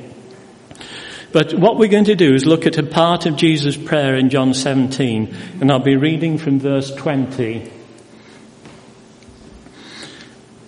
But 1.30 1.54
what 1.54 1.78
we're 1.78 1.88
going 1.88 2.06
to 2.06 2.16
do 2.16 2.34
is 2.34 2.44
look 2.44 2.66
at 2.66 2.76
a 2.76 2.82
part 2.82 3.24
of 3.24 3.36
Jesus' 3.36 3.76
prayer 3.76 4.16
in 4.16 4.30
John 4.30 4.52
17, 4.52 5.34
and 5.60 5.70
I'll 5.70 5.78
be 5.78 5.96
reading 5.96 6.38
from 6.38 6.58
verse 6.58 6.92
20 6.92 7.81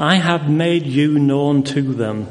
I 0.00 0.14
have 0.14 0.48
made 0.48 0.86
you 0.86 1.18
known 1.18 1.62
to 1.64 1.82
them 1.82 2.26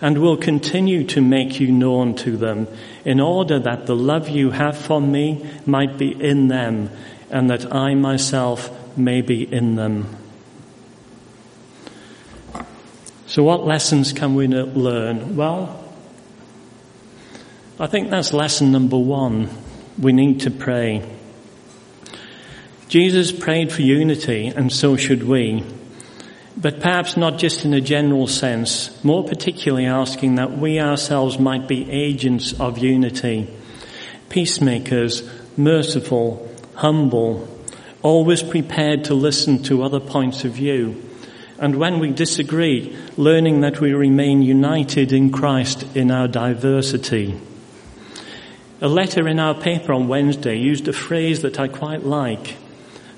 and 0.00 0.16
will 0.16 0.38
continue 0.38 1.04
to 1.04 1.20
make 1.20 1.60
you 1.60 1.70
known 1.70 2.14
to 2.14 2.38
them 2.38 2.66
in 3.04 3.20
order 3.20 3.58
that 3.58 3.84
the 3.84 3.94
love 3.94 4.30
you 4.30 4.52
have 4.52 4.78
for 4.78 5.02
me 5.02 5.46
might 5.66 5.98
be 5.98 6.12
in 6.12 6.48
them 6.48 6.88
and 7.28 7.50
that 7.50 7.74
I 7.74 7.94
myself 7.94 8.70
may 8.96 9.20
be 9.20 9.42
in 9.42 9.74
them. 9.74 10.16
So 13.26 13.42
what 13.44 13.66
lessons 13.66 14.14
can 14.14 14.34
we 14.34 14.48
learn? 14.48 15.36
Well, 15.36 15.84
I 17.78 17.86
think 17.86 18.08
that's 18.08 18.32
lesson 18.32 18.72
number 18.72 18.98
one. 18.98 19.50
We 19.98 20.14
need 20.14 20.40
to 20.40 20.50
pray. 20.50 21.02
Jesus 22.88 23.30
prayed 23.30 23.70
for 23.70 23.82
unity 23.82 24.46
and 24.46 24.72
so 24.72 24.96
should 24.96 25.24
we 25.24 25.64
but 26.60 26.80
perhaps 26.80 27.16
not 27.16 27.38
just 27.38 27.64
in 27.64 27.72
a 27.72 27.80
general 27.80 28.26
sense, 28.26 29.02
more 29.02 29.24
particularly 29.24 29.86
asking 29.86 30.34
that 30.34 30.58
we 30.58 30.78
ourselves 30.78 31.38
might 31.38 31.66
be 31.66 31.90
agents 31.90 32.58
of 32.60 32.78
unity, 32.78 33.48
peacemakers, 34.28 35.28
merciful, 35.56 36.46
humble, 36.74 37.48
always 38.02 38.42
prepared 38.42 39.04
to 39.04 39.14
listen 39.14 39.62
to 39.62 39.82
other 39.82 40.00
points 40.00 40.44
of 40.44 40.52
view. 40.52 41.02
And 41.58 41.76
when 41.76 41.98
we 41.98 42.10
disagree, 42.10 42.96
learning 43.16 43.60
that 43.60 43.80
we 43.80 43.92
remain 43.92 44.42
united 44.42 45.12
in 45.12 45.30
Christ 45.30 45.84
in 45.94 46.10
our 46.10 46.26
diversity. 46.28 47.38
A 48.80 48.88
letter 48.88 49.28
in 49.28 49.38
our 49.38 49.54
paper 49.54 49.92
on 49.92 50.08
Wednesday 50.08 50.56
used 50.56 50.88
a 50.88 50.92
phrase 50.92 51.42
that 51.42 51.60
I 51.60 51.68
quite 51.68 52.04
like. 52.04 52.56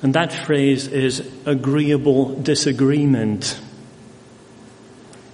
And 0.02 0.14
that 0.14 0.32
phrase 0.32 0.88
is 0.88 1.26
agreeable 1.47 2.35
disagreement. 2.35 3.61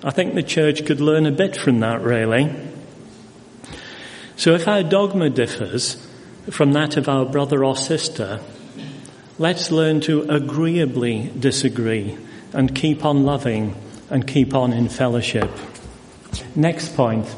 I 0.05 0.11
think 0.11 0.35
the 0.35 0.43
church 0.43 0.85
could 0.85 1.01
learn 1.01 1.27
a 1.27 1.33
bit 1.33 1.57
from 1.57 1.81
that, 1.81 2.03
really. 2.03 2.55
So 4.37 4.55
if 4.55 4.69
our 4.69 4.83
dogma 4.83 5.31
differs 5.31 6.07
from 6.51 6.73
that 6.75 6.97
of 6.97 7.09
our 7.09 7.25
brother 7.25 7.65
or 7.65 7.77
sister, 7.77 8.41
let's 9.39 9.71
learn 9.71 10.01
to 10.03 10.23
agreeably 10.23 11.33
disagree 11.39 12.17
and 12.53 12.75
keep 12.75 13.05
on 13.05 13.25
loving 13.25 13.75
and 14.11 14.27
keep 14.27 14.55
on 14.55 14.73
in 14.73 14.89
fellowship. 14.89 15.51
Next 16.55 16.95
point. 16.95 17.35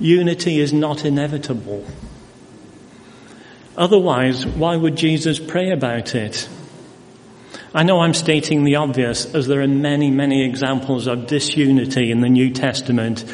Unity 0.00 0.58
is 0.58 0.72
not 0.72 1.04
inevitable. 1.04 1.86
Otherwise, 3.76 4.46
why 4.46 4.76
would 4.76 4.96
Jesus 4.96 5.38
pray 5.38 5.70
about 5.70 6.14
it? 6.14 6.48
I 7.74 7.84
know 7.84 8.00
I'm 8.00 8.14
stating 8.14 8.64
the 8.64 8.76
obvious 8.76 9.34
as 9.34 9.46
there 9.46 9.62
are 9.62 9.68
many, 9.68 10.10
many 10.10 10.44
examples 10.44 11.06
of 11.06 11.26
disunity 11.26 12.10
in 12.10 12.20
the 12.20 12.28
New 12.28 12.50
Testament 12.50 13.24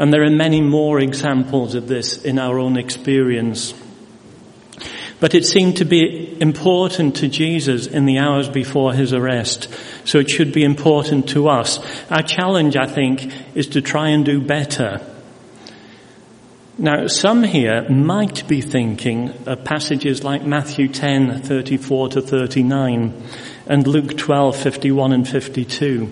and 0.00 0.14
there 0.14 0.22
are 0.22 0.30
many 0.30 0.62
more 0.62 0.98
examples 0.98 1.74
of 1.74 1.86
this 1.86 2.24
in 2.24 2.38
our 2.38 2.58
own 2.58 2.78
experience. 2.78 3.74
But 5.20 5.34
it 5.34 5.44
seemed 5.44 5.76
to 5.76 5.84
be 5.84 6.40
important 6.40 7.16
to 7.16 7.28
Jesus 7.28 7.86
in 7.86 8.06
the 8.06 8.18
hours 8.18 8.48
before 8.48 8.94
his 8.94 9.12
arrest, 9.12 9.68
so 10.06 10.18
it 10.18 10.30
should 10.30 10.54
be 10.54 10.64
important 10.64 11.28
to 11.30 11.48
us. 11.48 11.78
Our 12.10 12.22
challenge, 12.22 12.76
I 12.76 12.86
think, 12.86 13.30
is 13.54 13.66
to 13.68 13.82
try 13.82 14.08
and 14.08 14.24
do 14.24 14.40
better. 14.40 15.06
Now, 16.80 17.08
some 17.08 17.42
here 17.42 17.86
might 17.90 18.48
be 18.48 18.62
thinking 18.62 19.34
of 19.44 19.64
passages 19.64 20.24
like 20.24 20.46
Matthew 20.46 20.88
10, 20.88 21.42
34 21.42 22.08
to 22.08 22.22
39 22.22 23.22
and 23.66 23.86
Luke 23.86 24.16
12, 24.16 24.56
51 24.56 25.12
and 25.12 25.28
52, 25.28 26.06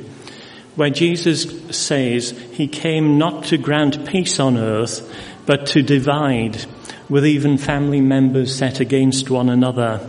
where 0.76 0.90
Jesus 0.90 1.74
says 1.74 2.32
he 2.52 2.68
came 2.68 3.16
not 3.16 3.44
to 3.44 3.56
grant 3.56 4.06
peace 4.06 4.38
on 4.38 4.58
earth, 4.58 5.10
but 5.46 5.68
to 5.68 5.80
divide 5.80 6.66
with 7.08 7.24
even 7.24 7.56
family 7.56 8.02
members 8.02 8.54
set 8.54 8.78
against 8.78 9.30
one 9.30 9.48
another. 9.48 10.06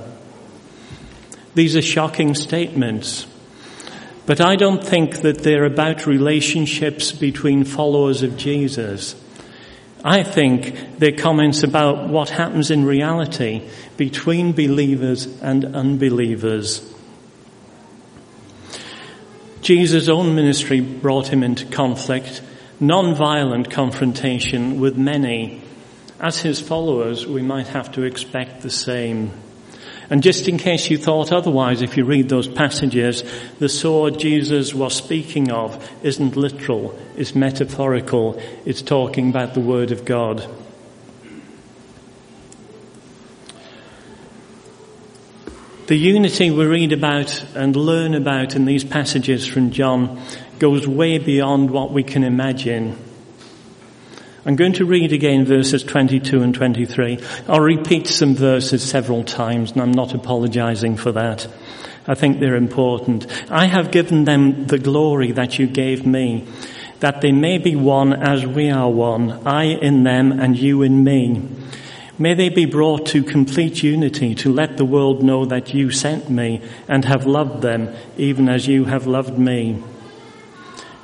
These 1.55 1.77
are 1.77 1.81
shocking 1.81 2.35
statements, 2.35 3.25
but 4.25 4.41
I 4.41 4.57
don't 4.57 4.83
think 4.83 5.21
that 5.21 5.39
they're 5.39 5.63
about 5.63 6.05
relationships 6.05 7.13
between 7.13 7.63
followers 7.63 8.23
of 8.23 8.35
Jesus. 8.35 9.15
I 10.03 10.23
think 10.23 10.97
they're 10.97 11.11
comments 11.11 11.63
about 11.63 12.09
what 12.09 12.29
happens 12.29 12.71
in 12.71 12.85
reality 12.85 13.67
between 13.97 14.53
believers 14.53 15.25
and 15.41 15.75
unbelievers. 15.75 16.81
Jesus' 19.61 20.07
own 20.07 20.35
ministry 20.35 20.79
brought 20.79 21.27
him 21.27 21.43
into 21.43 21.65
conflict, 21.65 22.41
non-violent 22.79 23.69
confrontation 23.69 24.79
with 24.79 24.97
many 24.97 25.61
as 26.19 26.39
his 26.39 26.59
followers, 26.59 27.25
we 27.25 27.41
might 27.41 27.67
have 27.67 27.93
to 27.93 28.03
expect 28.03 28.61
the 28.61 28.69
same. 28.69 29.31
And 30.09 30.23
just 30.23 30.47
in 30.47 30.57
case 30.57 30.89
you 30.89 30.97
thought 30.97 31.31
otherwise, 31.31 31.83
if 31.83 31.95
you 31.95 32.03
read 32.03 32.29
those 32.29 32.47
passages, 32.47 33.23
the 33.59 33.69
sword 33.69 34.17
Jesus 34.17 34.73
was 34.73 34.95
speaking 34.95 35.51
of 35.51 35.87
isn't 36.03 36.35
literal, 36.35 36.97
it's 37.15 37.35
metaphorical, 37.35 38.41
it's 38.65 38.81
talking 38.81 39.29
about 39.29 39.53
the 39.53 39.59
Word 39.59 39.91
of 39.91 40.05
God. 40.05 40.49
The 45.85 45.97
unity 45.97 46.51
we 46.51 46.65
read 46.65 46.91
about 46.91 47.43
and 47.55 47.75
learn 47.75 48.13
about 48.13 48.55
in 48.55 48.65
these 48.65 48.83
passages 48.83 49.45
from 49.45 49.71
John 49.71 50.21
goes 50.59 50.87
way 50.87 51.17
beyond 51.17 51.71
what 51.71 51.91
we 51.91 52.03
can 52.03 52.23
imagine. 52.23 52.95
I'm 54.49 54.55
going 54.55 54.73
to 54.73 54.85
read 54.85 55.13
again 55.13 55.45
verses 55.45 55.83
22 55.83 56.41
and 56.41 56.55
23. 56.55 57.19
I'll 57.47 57.59
repeat 57.59 58.07
some 58.07 58.33
verses 58.33 58.81
several 58.81 59.23
times 59.23 59.73
and 59.73 59.79
I'm 59.79 59.91
not 59.91 60.15
apologizing 60.15 60.97
for 60.97 61.11
that. 61.11 61.47
I 62.07 62.15
think 62.15 62.39
they're 62.39 62.55
important. 62.55 63.27
I 63.51 63.67
have 63.67 63.91
given 63.91 64.25
them 64.25 64.65
the 64.65 64.79
glory 64.79 65.33
that 65.33 65.59
you 65.59 65.67
gave 65.67 66.03
me, 66.03 66.47
that 66.99 67.21
they 67.21 67.31
may 67.31 67.59
be 67.59 67.75
one 67.75 68.11
as 68.11 68.43
we 68.43 68.71
are 68.71 68.89
one, 68.89 69.45
I 69.45 69.65
in 69.65 70.01
them 70.01 70.31
and 70.31 70.57
you 70.57 70.81
in 70.81 71.03
me. 71.03 71.47
May 72.17 72.33
they 72.33 72.49
be 72.49 72.65
brought 72.65 73.05
to 73.09 73.21
complete 73.21 73.83
unity 73.83 74.33
to 74.33 74.51
let 74.51 74.77
the 74.77 74.83
world 74.83 75.21
know 75.21 75.45
that 75.45 75.75
you 75.75 75.91
sent 75.91 76.27
me 76.27 76.63
and 76.87 77.05
have 77.05 77.27
loved 77.27 77.61
them 77.61 77.95
even 78.17 78.49
as 78.49 78.65
you 78.67 78.85
have 78.85 79.05
loved 79.05 79.37
me. 79.37 79.83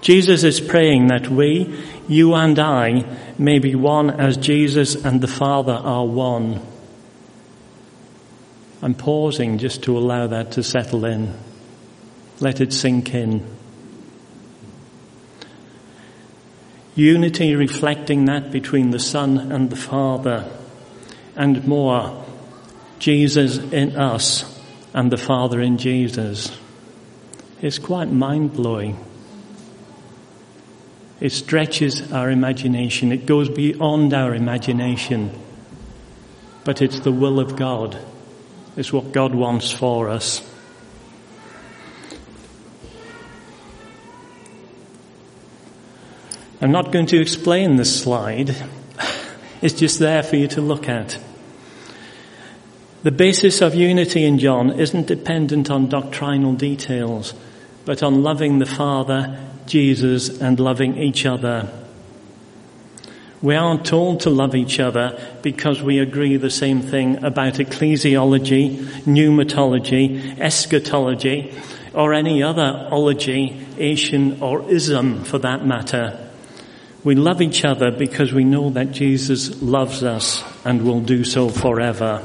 Jesus 0.05 0.43
is 0.43 0.61
praying 0.61 1.07
that 1.07 1.29
we, 1.29 1.75
you 2.07 2.33
and 2.35 2.57
I, 2.59 3.05
may 3.37 3.59
be 3.59 3.75
one 3.75 4.09
as 4.09 4.37
Jesus 4.37 4.95
and 4.95 5.21
the 5.21 5.27
Father 5.27 5.73
are 5.73 6.05
one. 6.05 6.61
I'm 8.81 8.93
pausing 8.93 9.57
just 9.57 9.83
to 9.83 9.97
allow 9.97 10.27
that 10.27 10.51
to 10.53 10.63
settle 10.63 11.05
in. 11.05 11.33
Let 12.39 12.61
it 12.61 12.73
sink 12.73 13.13
in. 13.13 13.45
Unity 16.95 17.55
reflecting 17.55 18.25
that 18.25 18.51
between 18.51 18.91
the 18.91 18.99
Son 18.99 19.51
and 19.51 19.69
the 19.69 19.75
Father, 19.75 20.49
and 21.35 21.67
more, 21.67 22.25
Jesus 22.99 23.57
in 23.57 23.95
us 23.97 24.61
and 24.93 25.11
the 25.11 25.17
Father 25.17 25.59
in 25.59 25.77
Jesus. 25.77 26.57
It's 27.61 27.79
quite 27.79 28.09
mind 28.09 28.53
blowing. 28.53 29.03
It 31.19 31.31
stretches 31.31 32.11
our 32.11 32.29
imagination. 32.29 33.11
It 33.11 33.25
goes 33.25 33.49
beyond 33.49 34.13
our 34.13 34.35
imagination. 34.35 35.31
But 36.63 36.81
it's 36.81 36.99
the 36.99 37.11
will 37.11 37.39
of 37.39 37.55
God. 37.55 37.97
It's 38.75 38.91
what 38.91 39.13
God 39.13 39.33
wants 39.33 39.71
for 39.71 40.09
us. 40.09 40.41
I'm 46.61 46.71
not 46.71 46.91
going 46.91 47.05
to 47.07 47.21
explain 47.21 47.75
this 47.75 48.01
slide. 48.01 48.55
It's 49.61 49.73
just 49.73 49.99
there 49.99 50.21
for 50.21 50.35
you 50.35 50.47
to 50.49 50.61
look 50.61 50.87
at. 50.87 51.17
The 53.03 53.11
basis 53.11 53.61
of 53.61 53.73
unity 53.73 54.23
in 54.23 54.37
John 54.37 54.69
isn't 54.71 55.07
dependent 55.07 55.71
on 55.71 55.87
doctrinal 55.87 56.53
details, 56.53 57.33
but 57.85 58.03
on 58.03 58.21
loving 58.21 58.59
the 58.59 58.65
Father 58.65 59.39
Jesus 59.67 60.39
and 60.41 60.59
loving 60.59 60.97
each 60.97 61.25
other. 61.25 61.69
We 63.41 63.55
aren't 63.55 63.85
told 63.85 64.21
to 64.21 64.29
love 64.29 64.55
each 64.55 64.79
other 64.79 65.19
because 65.41 65.81
we 65.81 65.99
agree 65.99 66.37
the 66.37 66.49
same 66.49 66.81
thing 66.81 67.23
about 67.23 67.55
ecclesiology, 67.55 68.77
pneumatology, 69.03 70.39
eschatology, 70.39 71.53
or 71.93 72.13
any 72.13 72.41
other 72.41 72.87
ology, 72.91 73.65
Asian 73.77 74.41
or 74.41 74.69
ism 74.69 75.23
for 75.23 75.37
that 75.39 75.65
matter. 75.65 76.19
We 77.03 77.13
love 77.13 77.39
each 77.39 77.63
other 77.63 77.91
because 77.91 78.33
we 78.33 78.43
know 78.43 78.71
that 78.71 78.91
Jesus 78.91 79.61
loves 79.61 80.01
us 80.01 80.43
and 80.65 80.83
will 80.83 81.01
do 81.01 81.23
so 81.23 81.49
forever. 81.49 82.23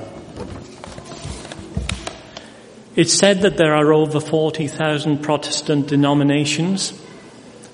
It's 2.96 3.12
said 3.12 3.42
that 3.42 3.56
there 3.58 3.74
are 3.74 3.92
over 3.92 4.20
40,000 4.20 5.22
Protestant 5.22 5.86
denominations. 5.86 6.92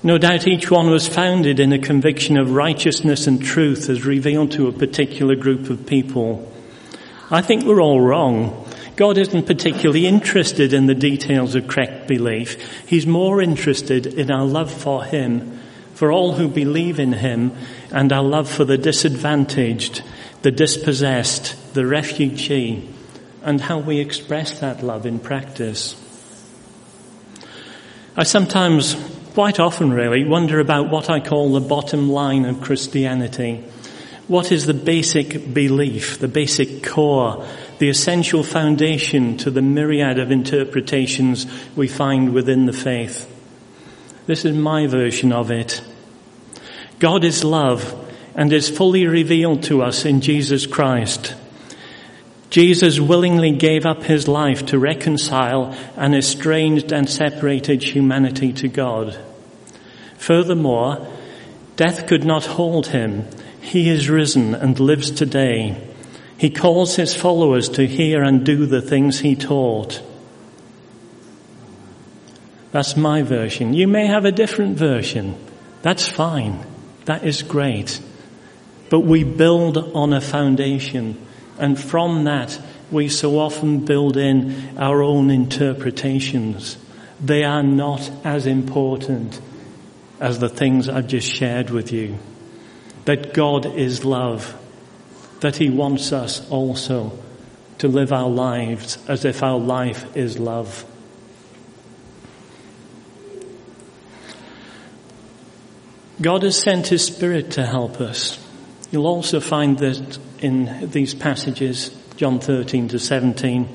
No 0.07 0.19
doubt 0.19 0.47
each 0.47 0.71
one 0.71 0.89
was 0.89 1.09
founded 1.09 1.59
in 1.59 1.73
a 1.73 1.81
conviction 1.81 2.39
of 2.39 2.53
righteousness 2.53 3.27
and 3.27 3.43
truth 3.43 3.91
as 3.91 4.07
revealed 4.07 4.53
to 4.53 4.69
a 4.69 4.73
particular 4.73 5.35
group 5.35 5.69
of 5.69 5.85
people. 5.85 6.49
I 7.29 7.43
think 7.43 7.65
we're 7.65 7.83
all 7.83 8.01
wrong. 8.01 8.71
God 8.95 9.19
isn't 9.19 9.49
particularly 9.49 10.07
interested 10.07 10.73
in 10.73 10.87
the 10.87 10.95
details 10.95 11.57
of 11.57 11.67
correct 11.67 12.07
belief. 12.07 12.87
He's 12.87 13.05
more 13.05 13.43
interested 13.43 14.07
in 14.07 14.31
our 14.31 14.45
love 14.45 14.73
for 14.73 15.03
Him, 15.03 15.59
for 15.95 16.13
all 16.13 16.35
who 16.35 16.47
believe 16.47 17.01
in 17.01 17.15
Him, 17.15 17.51
and 17.91 18.13
our 18.13 18.23
love 18.23 18.49
for 18.49 18.65
the 18.65 18.79
disadvantaged, 18.79 20.05
the 20.43 20.53
dispossessed, 20.53 21.75
the 21.75 21.85
refugee, 21.85 22.89
and 23.43 23.61
how 23.61 23.81
we 23.81 23.99
express 23.99 24.61
that 24.61 24.85
love 24.85 25.05
in 25.05 25.19
practice. 25.19 26.01
I 28.17 28.23
sometimes 28.23 29.16
quite 29.37 29.61
often 29.61 29.93
really 29.93 30.25
wonder 30.25 30.61
about 30.61 30.89
what 30.89 31.11
I 31.11 31.21
call 31.21 31.53
the 31.53 31.61
bottom 31.61 32.09
line 32.09 32.47
of 32.47 32.63
Christianity. 32.63 33.63
What 34.29 34.51
is 34.51 34.65
the 34.65 34.73
basic 34.73 35.53
belief, 35.53 36.19
the 36.19 36.27
basic 36.27 36.83
core, 36.83 37.47
the 37.79 37.91
essential 37.91 38.43
foundation 38.43 39.37
to 39.37 39.51
the 39.51 39.61
myriad 39.61 40.19
of 40.19 40.31
interpretations 40.31 41.47
we 41.77 41.87
find 41.87 42.33
within 42.33 42.65
the 42.65 42.73
faith? 42.73 43.31
This 44.25 44.47
is 44.47 44.57
my 44.57 44.87
version 44.87 45.35
of 45.35 45.51
it. 45.51 45.83
God 46.99 47.23
is 47.23 47.45
love 47.45 47.95
and 48.35 48.51
is 48.55 48.71
fully 48.71 49.07
revealed 49.07 49.65
to 49.65 49.83
us 49.83 50.07
in 50.07 50.23
Jesus 50.23 50.65
Christ. 50.67 51.35
Jesus 52.51 53.01
willingly 53.01 53.53
gave 53.53 53.85
up 53.85 54.05
his 54.05 54.29
life 54.29 54.67
to 54.67 54.79
reconcile 54.79 55.77
an 55.97 56.15
estranged 56.15 56.93
and 56.93 57.09
separated 57.09 57.83
humanity 57.83 58.53
to 58.55 58.69
God. 58.69 59.19
Furthermore, 60.17 61.07
death 61.77 62.07
could 62.07 62.25
not 62.25 62.47
hold 62.47 62.89
him. 62.89 63.27
He 63.61 63.89
is 63.89 64.09
risen 64.09 64.55
and 64.55 64.79
lives 64.79 65.11
today. 65.11 65.77
He 66.39 66.51
calls 66.51 66.97
his 66.97 67.15
followers 67.15 67.69
to 67.71 67.87
hear 67.87 68.23
and 68.23 68.45
do 68.45 68.67
the 68.67 68.83
things 68.83 69.21
he 69.21 69.35
taught. 69.35 70.03
That's 72.71 72.97
my 72.97 73.23
version. 73.23 73.75
You 73.75 73.89
may 73.89 74.07
have 74.07 74.25
a 74.25 74.33
different 74.33 74.77
version. 74.77 75.35
That's 75.83 76.07
fine. 76.07 76.65
That 77.07 77.25
is 77.25 77.43
great. 77.43 78.01
But 78.91 79.01
we 79.01 79.25
build 79.25 79.79
on 79.79 80.13
a 80.13 80.21
foundation 80.21 81.26
and 81.59 81.79
from 81.81 82.25
that 82.25 82.59
we 82.91 83.09
so 83.09 83.39
often 83.39 83.85
build 83.85 84.17
in 84.17 84.79
our 84.79 85.03
own 85.03 85.31
interpretations. 85.31 86.77
They 87.21 87.45
are 87.45 87.63
not 87.63 88.11
as 88.25 88.47
important 88.47 89.41
as 90.21 90.39
the 90.39 90.49
things 90.49 90.89
I've 90.89 91.09
just 91.09 91.29
shared 91.29 91.71
with 91.71 91.93
you. 91.93 92.19
That 93.05 93.35
God 93.35 93.67
is 93.67 94.05
love. 94.05 94.57
That 95.41 95.57
He 95.57 95.71
wants 95.71 96.13
us 96.13 96.49
also 96.51 97.19
to 97.79 97.89
live 97.89 98.13
our 98.13 98.29
lives 98.29 98.99
as 99.09 99.25
if 99.25 99.43
our 99.43 99.59
life 99.59 100.17
is 100.17 100.39
love. 100.39 100.85
God 106.21 106.43
has 106.45 106.59
sent 106.59 106.87
His 106.87 107.05
Spirit 107.05 107.53
to 107.53 107.67
help 107.67 108.01
us. 108.01 108.43
You'll 108.91 109.07
also 109.07 109.41
find 109.41 109.79
that 109.79 110.19
in 110.41 110.91
these 110.91 111.15
passages, 111.15 111.91
John 112.17 112.41
13 112.41 112.89
to 112.89 112.99
17, 112.99 113.69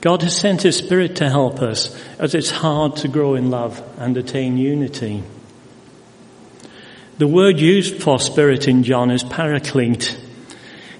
God 0.00 0.22
has 0.22 0.36
sent 0.36 0.62
His 0.62 0.76
Spirit 0.76 1.16
to 1.16 1.30
help 1.30 1.60
us 1.62 1.96
as 2.18 2.34
it's 2.34 2.50
hard 2.50 2.96
to 2.96 3.08
grow 3.08 3.34
in 3.34 3.50
love 3.50 3.82
and 3.98 4.16
attain 4.16 4.58
unity. 4.58 5.22
The 7.18 7.28
word 7.28 7.60
used 7.60 8.02
for 8.02 8.18
Spirit 8.18 8.66
in 8.66 8.82
John 8.82 9.10
is 9.10 9.22
paraclete, 9.22 10.18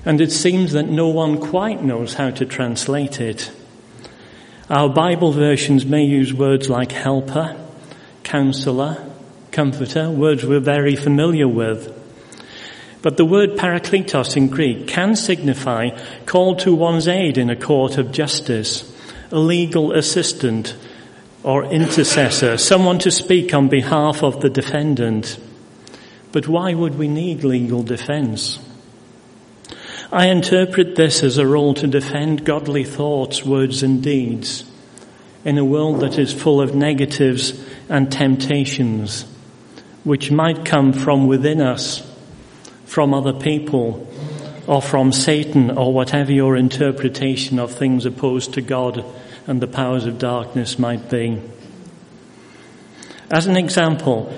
and 0.04 0.20
it 0.20 0.30
seems 0.30 0.72
that 0.72 0.88
no 0.88 1.08
one 1.08 1.40
quite 1.40 1.82
knows 1.82 2.14
how 2.14 2.30
to 2.30 2.46
translate 2.46 3.20
it. 3.20 3.50
Our 4.70 4.88
Bible 4.88 5.32
versions 5.32 5.84
may 5.84 6.04
use 6.04 6.32
words 6.32 6.70
like 6.70 6.92
helper, 6.92 7.56
counselor, 8.22 9.04
comforter, 9.50 10.10
words 10.10 10.46
we're 10.46 10.60
very 10.60 10.96
familiar 10.96 11.48
with. 11.48 12.01
But 13.02 13.16
the 13.16 13.24
word 13.24 13.56
parakletos 13.56 14.36
in 14.36 14.48
Greek 14.48 14.86
can 14.86 15.16
signify 15.16 15.90
called 16.24 16.60
to 16.60 16.74
one's 16.74 17.08
aid 17.08 17.36
in 17.36 17.50
a 17.50 17.56
court 17.56 17.98
of 17.98 18.12
justice, 18.12 18.90
a 19.30 19.38
legal 19.38 19.92
assistant 19.92 20.76
or 21.42 21.64
intercessor, 21.64 22.56
someone 22.56 23.00
to 23.00 23.10
speak 23.10 23.52
on 23.52 23.68
behalf 23.68 24.22
of 24.22 24.40
the 24.40 24.50
defendant. 24.50 25.38
But 26.30 26.46
why 26.46 26.72
would 26.72 26.96
we 26.96 27.08
need 27.08 27.42
legal 27.42 27.82
defense? 27.82 28.58
I 30.12 30.26
interpret 30.26 30.94
this 30.94 31.22
as 31.22 31.38
a 31.38 31.46
role 31.46 31.74
to 31.74 31.86
defend 31.86 32.44
godly 32.44 32.84
thoughts, 32.84 33.44
words 33.44 33.82
and 33.82 34.02
deeds 34.02 34.64
in 35.44 35.58
a 35.58 35.64
world 35.64 36.00
that 36.00 36.18
is 36.18 36.32
full 36.32 36.60
of 36.60 36.74
negatives 36.74 37.60
and 37.88 38.12
temptations 38.12 39.24
which 40.04 40.30
might 40.30 40.64
come 40.64 40.92
from 40.92 41.26
within 41.26 41.60
us, 41.60 42.02
from 42.84 43.14
other 43.14 43.32
people, 43.32 44.06
or 44.66 44.82
from 44.82 45.12
Satan, 45.12 45.70
or 45.70 45.92
whatever 45.92 46.32
your 46.32 46.56
interpretation 46.56 47.58
of 47.58 47.72
things 47.72 48.06
opposed 48.06 48.54
to 48.54 48.60
God 48.60 49.04
and 49.46 49.60
the 49.60 49.66
powers 49.66 50.06
of 50.06 50.18
darkness 50.18 50.78
might 50.78 51.10
be. 51.10 51.40
As 53.30 53.46
an 53.46 53.56
example, 53.56 54.32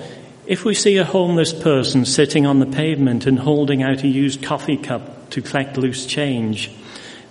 if 0.47 0.63
we 0.63 0.73
see 0.73 0.97
a 0.97 1.03
homeless 1.03 1.53
person 1.53 2.05
sitting 2.05 2.45
on 2.45 2.59
the 2.59 2.65
pavement 2.65 3.25
and 3.25 3.39
holding 3.39 3.83
out 3.83 4.03
a 4.03 4.07
used 4.07 4.43
coffee 4.43 4.77
cup 4.77 5.29
to 5.31 5.41
collect 5.41 5.77
loose 5.77 6.05
change, 6.05 6.71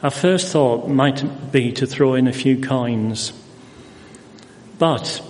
our 0.03 0.11
first 0.11 0.53
thought 0.53 0.89
might 0.89 1.51
be 1.51 1.73
to 1.73 1.87
throw 1.87 2.15
in 2.15 2.27
a 2.27 2.33
few 2.33 2.61
coins. 2.61 3.33
But 4.79 5.23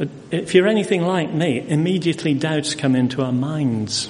uh, 0.00 0.06
if 0.30 0.54
you're 0.54 0.68
anything 0.68 1.02
like 1.02 1.32
me, 1.32 1.60
immediately 1.68 2.34
doubts 2.34 2.74
come 2.74 2.96
into 2.96 3.22
our 3.22 3.32
minds. 3.32 4.08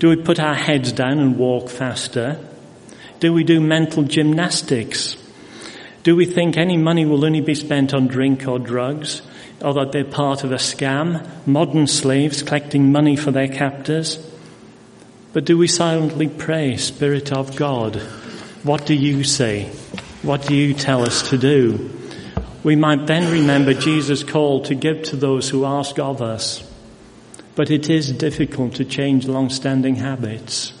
Do 0.00 0.08
we 0.08 0.16
put 0.16 0.40
our 0.40 0.54
heads 0.54 0.92
down 0.92 1.18
and 1.18 1.36
walk 1.36 1.68
faster? 1.68 2.38
Do 3.20 3.34
we 3.34 3.44
do 3.44 3.60
mental 3.60 4.02
gymnastics? 4.02 5.14
Do 6.04 6.16
we 6.16 6.24
think 6.24 6.56
any 6.56 6.78
money 6.78 7.04
will 7.04 7.22
only 7.22 7.42
be 7.42 7.54
spent 7.54 7.92
on 7.92 8.06
drink 8.06 8.48
or 8.48 8.58
drugs? 8.58 9.20
Or 9.60 9.74
that 9.74 9.92
they're 9.92 10.04
part 10.06 10.42
of 10.42 10.52
a 10.52 10.54
scam, 10.54 11.46
modern 11.46 11.86
slaves 11.86 12.42
collecting 12.42 12.90
money 12.90 13.14
for 13.14 13.30
their 13.30 13.46
captors? 13.46 14.26
But 15.34 15.44
do 15.44 15.58
we 15.58 15.66
silently 15.66 16.28
pray, 16.28 16.78
Spirit 16.78 17.30
of 17.30 17.54
God, 17.54 17.96
what 18.62 18.86
do 18.86 18.94
you 18.94 19.22
say? 19.22 19.64
What 20.22 20.46
do 20.46 20.54
you 20.54 20.72
tell 20.72 21.02
us 21.02 21.28
to 21.28 21.36
do? 21.36 21.90
We 22.64 22.74
might 22.74 23.06
then 23.06 23.30
remember 23.30 23.74
Jesus' 23.74 24.24
call 24.24 24.62
to 24.62 24.74
give 24.74 25.02
to 25.04 25.16
those 25.16 25.50
who 25.50 25.66
ask 25.66 25.98
of 25.98 26.22
us. 26.22 26.69
But 27.60 27.70
it 27.70 27.90
is 27.90 28.10
difficult 28.10 28.76
to 28.76 28.86
change 28.86 29.28
long-standing 29.28 29.96
habits. 29.96 30.72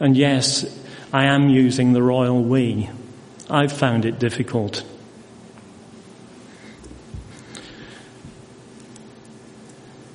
And 0.00 0.16
yes, 0.16 0.64
I 1.12 1.26
am 1.26 1.50
using 1.50 1.92
the 1.92 2.02
royal 2.02 2.42
we. 2.42 2.88
I've 3.50 3.70
found 3.70 4.06
it 4.06 4.18
difficult. 4.18 4.82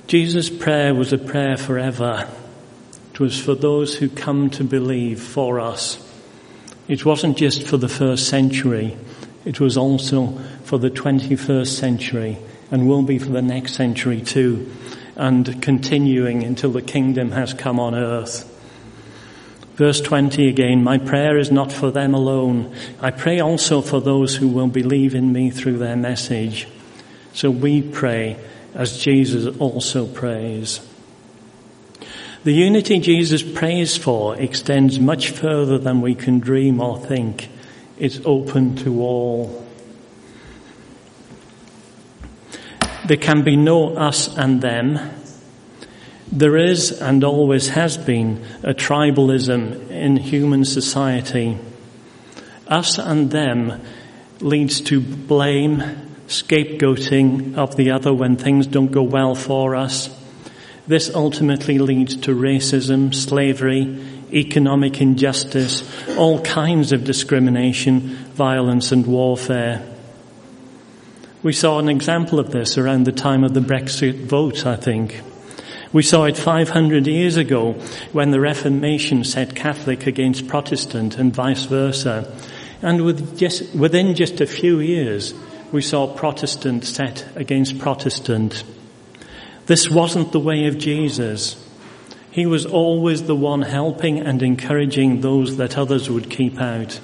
Jesus' 0.08 0.50
prayer 0.50 0.96
was 0.96 1.14
a 1.14 1.20
prayer 1.20 1.56
forever. 1.56 2.28
It 3.14 3.20
was 3.20 3.40
for 3.40 3.54
those 3.54 3.96
who 3.96 4.10
come 4.10 4.50
to 4.58 4.64
believe 4.64 5.22
for 5.22 5.60
us. 5.60 6.04
It 6.88 7.06
wasn't 7.06 7.38
just 7.38 7.68
for 7.68 7.78
the 7.78 7.88
first 7.88 8.28
century. 8.28 8.98
It 9.46 9.60
was 9.60 9.78
also 9.78 10.40
for 10.64 10.80
the 10.80 10.90
21st 10.90 11.68
century 11.68 12.40
and 12.72 12.90
will 12.90 13.04
be 13.04 13.20
for 13.20 13.30
the 13.30 13.44
next 13.44 13.76
century 13.76 14.22
too, 14.22 14.68
and 15.16 15.62
continuing 15.62 16.44
until 16.44 16.72
the 16.72 16.82
kingdom 16.82 17.32
has 17.32 17.54
come 17.54 17.80
on 17.80 17.96
earth. 17.96 18.48
Verse 19.76 20.02
20 20.02 20.48
again, 20.48 20.84
my 20.84 20.98
prayer 20.98 21.38
is 21.38 21.52
not 21.52 21.72
for 21.72 21.92
them 21.92 22.14
alone. 22.14 22.76
I 23.00 23.12
pray 23.12 23.40
also 23.40 23.82
for 23.82 24.00
those 24.00 24.36
who 24.36 24.48
will 24.48 24.68
believe 24.68 25.16
in 25.16 25.34
me 25.34 25.50
through 25.50 25.78
their 25.78 25.96
message. 25.96 26.68
So 27.34 27.50
we 27.50 27.82
pray 27.82 28.38
as 28.74 28.98
Jesus 28.98 29.58
also 29.58 30.06
prays. 30.06 30.82
The 32.44 32.54
unity 32.54 33.00
Jesus 33.00 33.44
prays 33.44 33.98
for 33.98 34.36
extends 34.36 35.00
much 35.00 35.30
further 35.30 35.78
than 35.78 36.02
we 36.02 36.16
can 36.16 36.40
dream 36.40 36.82
or 36.82 37.00
think. 37.00 37.50
It's 38.00 38.20
open 38.26 38.76
to 38.78 39.02
all. 39.02 39.68
There 43.12 43.18
can 43.18 43.42
be 43.42 43.58
no 43.58 43.98
us 43.98 44.38
and 44.38 44.62
them. 44.62 44.98
There 46.32 46.56
is 46.56 46.94
and 46.94 47.26
always 47.26 47.68
has 47.68 47.98
been 47.98 48.42
a 48.64 48.74
tribalism 48.74 49.90
in 49.90 50.16
human 50.16 50.64
society. 50.64 51.58
Us 52.70 53.00
and 53.00 53.30
them 53.30 53.82
leads 54.40 54.80
to 54.84 55.02
blame, 55.02 55.84
scapegoating 56.28 57.58
of 57.58 57.76
the 57.76 57.92
other 57.92 58.14
when 58.14 58.38
things 58.38 58.66
don't 58.66 58.94
go 58.94 59.04
well 59.04 59.36
for 59.36 59.76
us. 59.76 60.10
This 60.88 61.14
ultimately 61.14 61.80
leads 61.80 62.16
to 62.16 62.34
racism, 62.34 63.14
slavery, 63.14 64.02
economic 64.32 65.02
injustice, 65.02 65.84
all 66.18 66.40
kinds 66.40 66.94
of 66.94 67.04
discrimination, 67.04 68.00
violence 68.36 68.94
and 68.94 69.06
warfare. 69.06 69.91
We 71.44 71.54
saw 71.54 71.80
an 71.80 71.90
example 71.90 72.40
of 72.40 72.52
this 72.52 72.78
around 72.78 73.06
the 73.06 73.12
time 73.12 73.44
of 73.44 73.56
the 73.56 73.62
Brexit 73.62 74.26
vote, 74.26 74.68
I 74.68 74.76
think. 74.76 75.22
We 75.92 76.04
saw 76.04 76.26
it 76.26 76.38
500 76.38 77.08
years 77.08 77.36
ago 77.36 77.74
when 78.12 78.30
the 78.30 78.40
Reformation 78.40 79.24
set 79.24 79.56
Catholic 79.56 80.06
against 80.06 80.48
Protestant 80.48 81.18
and 81.18 81.34
vice 81.34 81.66
versa. 81.66 82.32
And 82.84 83.04
with 83.04 83.40
just, 83.40 83.74
within 83.74 84.14
just 84.14 84.40
a 84.40 84.46
few 84.46 84.80
years, 84.80 85.34
we 85.72 85.82
saw 85.82 86.14
Protestant 86.14 86.86
set 86.86 87.26
against 87.36 87.80
Protestant. 87.80 88.64
This 89.66 89.90
wasn't 89.90 90.34
the 90.34 90.40
way 90.40 90.68
of 90.68 90.78
Jesus. 90.78 91.56
He 92.30 92.46
was 92.46 92.68
always 92.68 93.24
the 93.24 93.36
one 93.36 93.64
helping 93.64 94.20
and 94.20 94.44
encouraging 94.44 95.22
those 95.22 95.58
that 95.58 95.76
others 95.76 96.08
would 96.08 96.30
keep 96.30 96.62
out. 96.62 97.00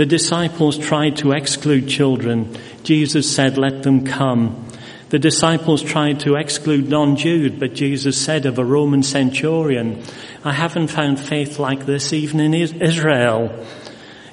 The 0.00 0.06
disciples 0.06 0.78
tried 0.78 1.16
to 1.16 1.32
exclude 1.32 1.86
children. 1.86 2.56
Jesus 2.84 3.30
said, 3.30 3.58
let 3.58 3.82
them 3.82 4.06
come. 4.06 4.66
The 5.10 5.18
disciples 5.18 5.82
tried 5.82 6.20
to 6.20 6.36
exclude 6.36 6.88
non-Jews, 6.88 7.52
but 7.58 7.74
Jesus 7.74 8.18
said 8.18 8.46
of 8.46 8.58
a 8.58 8.64
Roman 8.64 9.02
centurion, 9.02 10.02
I 10.42 10.54
haven't 10.54 10.86
found 10.86 11.20
faith 11.20 11.58
like 11.58 11.84
this 11.84 12.14
even 12.14 12.40
in 12.40 12.54
Israel. 12.54 13.66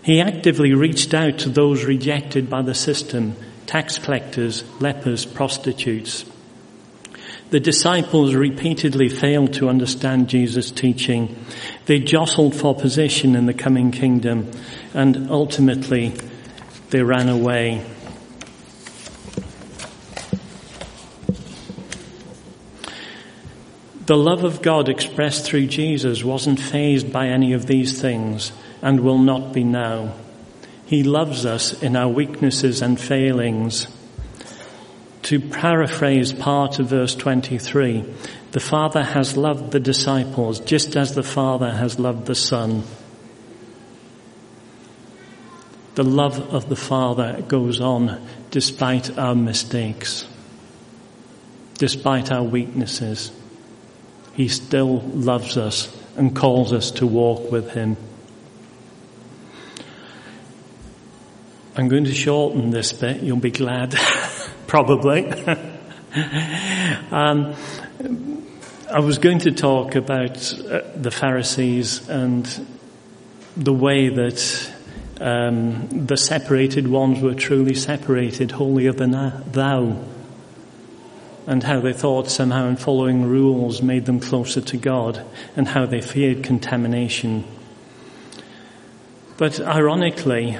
He 0.03 0.21
actively 0.21 0.73
reached 0.73 1.13
out 1.13 1.39
to 1.39 1.49
those 1.49 1.83
rejected 1.83 2.49
by 2.49 2.61
the 2.61 2.73
system, 2.73 3.35
tax 3.65 3.97
collectors, 3.97 4.63
lepers, 4.79 5.25
prostitutes. 5.25 6.23
The 7.49 7.59
disciples 7.59 8.35
repeatedly 8.35 9.07
failed 9.07 9.53
to 9.53 9.69
understand 9.69 10.27
Jesus' 10.27 10.69
teaching. 10.69 11.35
They 11.85 11.99
jostled 11.99 12.55
for 12.55 12.75
position 12.75 13.35
in 13.35 13.45
the 13.45 13.53
coming 13.53 13.91
kingdom 13.91 14.51
and 14.93 15.29
ultimately 15.31 16.13
they 16.89 17.03
ran 17.03 17.29
away. 17.29 17.85
The 24.07 24.15
love 24.15 24.45
of 24.45 24.61
God 24.61 24.87
expressed 24.87 25.43
through 25.43 25.67
Jesus 25.67 26.23
wasn't 26.23 26.61
fazed 26.61 27.11
by 27.11 27.27
any 27.27 27.51
of 27.51 27.65
these 27.65 28.01
things, 28.01 28.53
and 28.81 29.01
will 29.01 29.17
not 29.17 29.51
be 29.51 29.65
now. 29.65 30.13
He 30.85 31.03
loves 31.03 31.45
us 31.45 31.83
in 31.83 31.97
our 31.97 32.07
weaknesses 32.07 32.81
and 32.81 32.97
failings. 32.97 33.87
To 35.27 35.41
paraphrase 35.41 36.31
part 36.31 36.79
of 36.79 36.87
verse 36.87 37.13
23, 37.13 38.05
the 38.53 38.61
Father 38.61 39.03
has 39.03 39.35
loved 39.35 39.71
the 39.71 39.79
disciples 39.81 40.61
just 40.61 40.95
as 40.95 41.15
the 41.15 41.21
Father 41.21 41.69
has 41.69 41.99
loved 41.99 42.27
the 42.27 42.33
Son. 42.33 42.83
The 45.95 46.05
love 46.05 46.39
of 46.53 46.69
the 46.69 46.77
Father 46.77 47.43
goes 47.45 47.81
on 47.81 48.25
despite 48.51 49.17
our 49.17 49.35
mistakes, 49.35 50.25
despite 51.77 52.31
our 52.31 52.43
weaknesses. 52.43 53.33
He 54.33 54.47
still 54.47 55.01
loves 55.01 55.57
us 55.57 55.93
and 56.15 56.33
calls 56.33 56.71
us 56.71 56.91
to 56.91 57.05
walk 57.05 57.51
with 57.51 57.71
Him. 57.71 57.97
I'm 61.75 61.89
going 61.89 62.05
to 62.05 62.13
shorten 62.13 62.69
this 62.69 62.93
bit, 62.93 63.21
you'll 63.21 63.35
be 63.35 63.51
glad, 63.51 63.93
probably. 64.67 65.31
um, 67.11 67.55
I 68.91 68.99
was 68.99 69.17
going 69.17 69.39
to 69.39 69.51
talk 69.51 69.95
about 69.95 70.53
uh, 70.53 70.81
the 70.95 71.11
Pharisees 71.11 72.07
and 72.07 72.67
the 73.55 73.73
way 73.73 74.09
that 74.09 74.73
um, 75.19 76.05
the 76.05 76.17
separated 76.17 76.87
ones 76.87 77.21
were 77.21 77.33
truly 77.33 77.73
separated, 77.73 78.51
holier 78.51 78.93
than 78.93 79.11
thou, 79.51 80.03
and 81.47 81.63
how 81.63 81.79
they 81.79 81.93
thought 81.93 82.29
somehow 82.29 82.67
in 82.67 82.75
following 82.75 83.25
rules 83.25 83.81
made 83.81 84.05
them 84.05 84.19
closer 84.19 84.61
to 84.61 84.77
God, 84.77 85.25
and 85.55 85.67
how 85.67 85.85
they 85.85 86.01
feared 86.01 86.43
contamination. 86.43 87.45
But 89.37 89.59
ironically, 89.59 90.57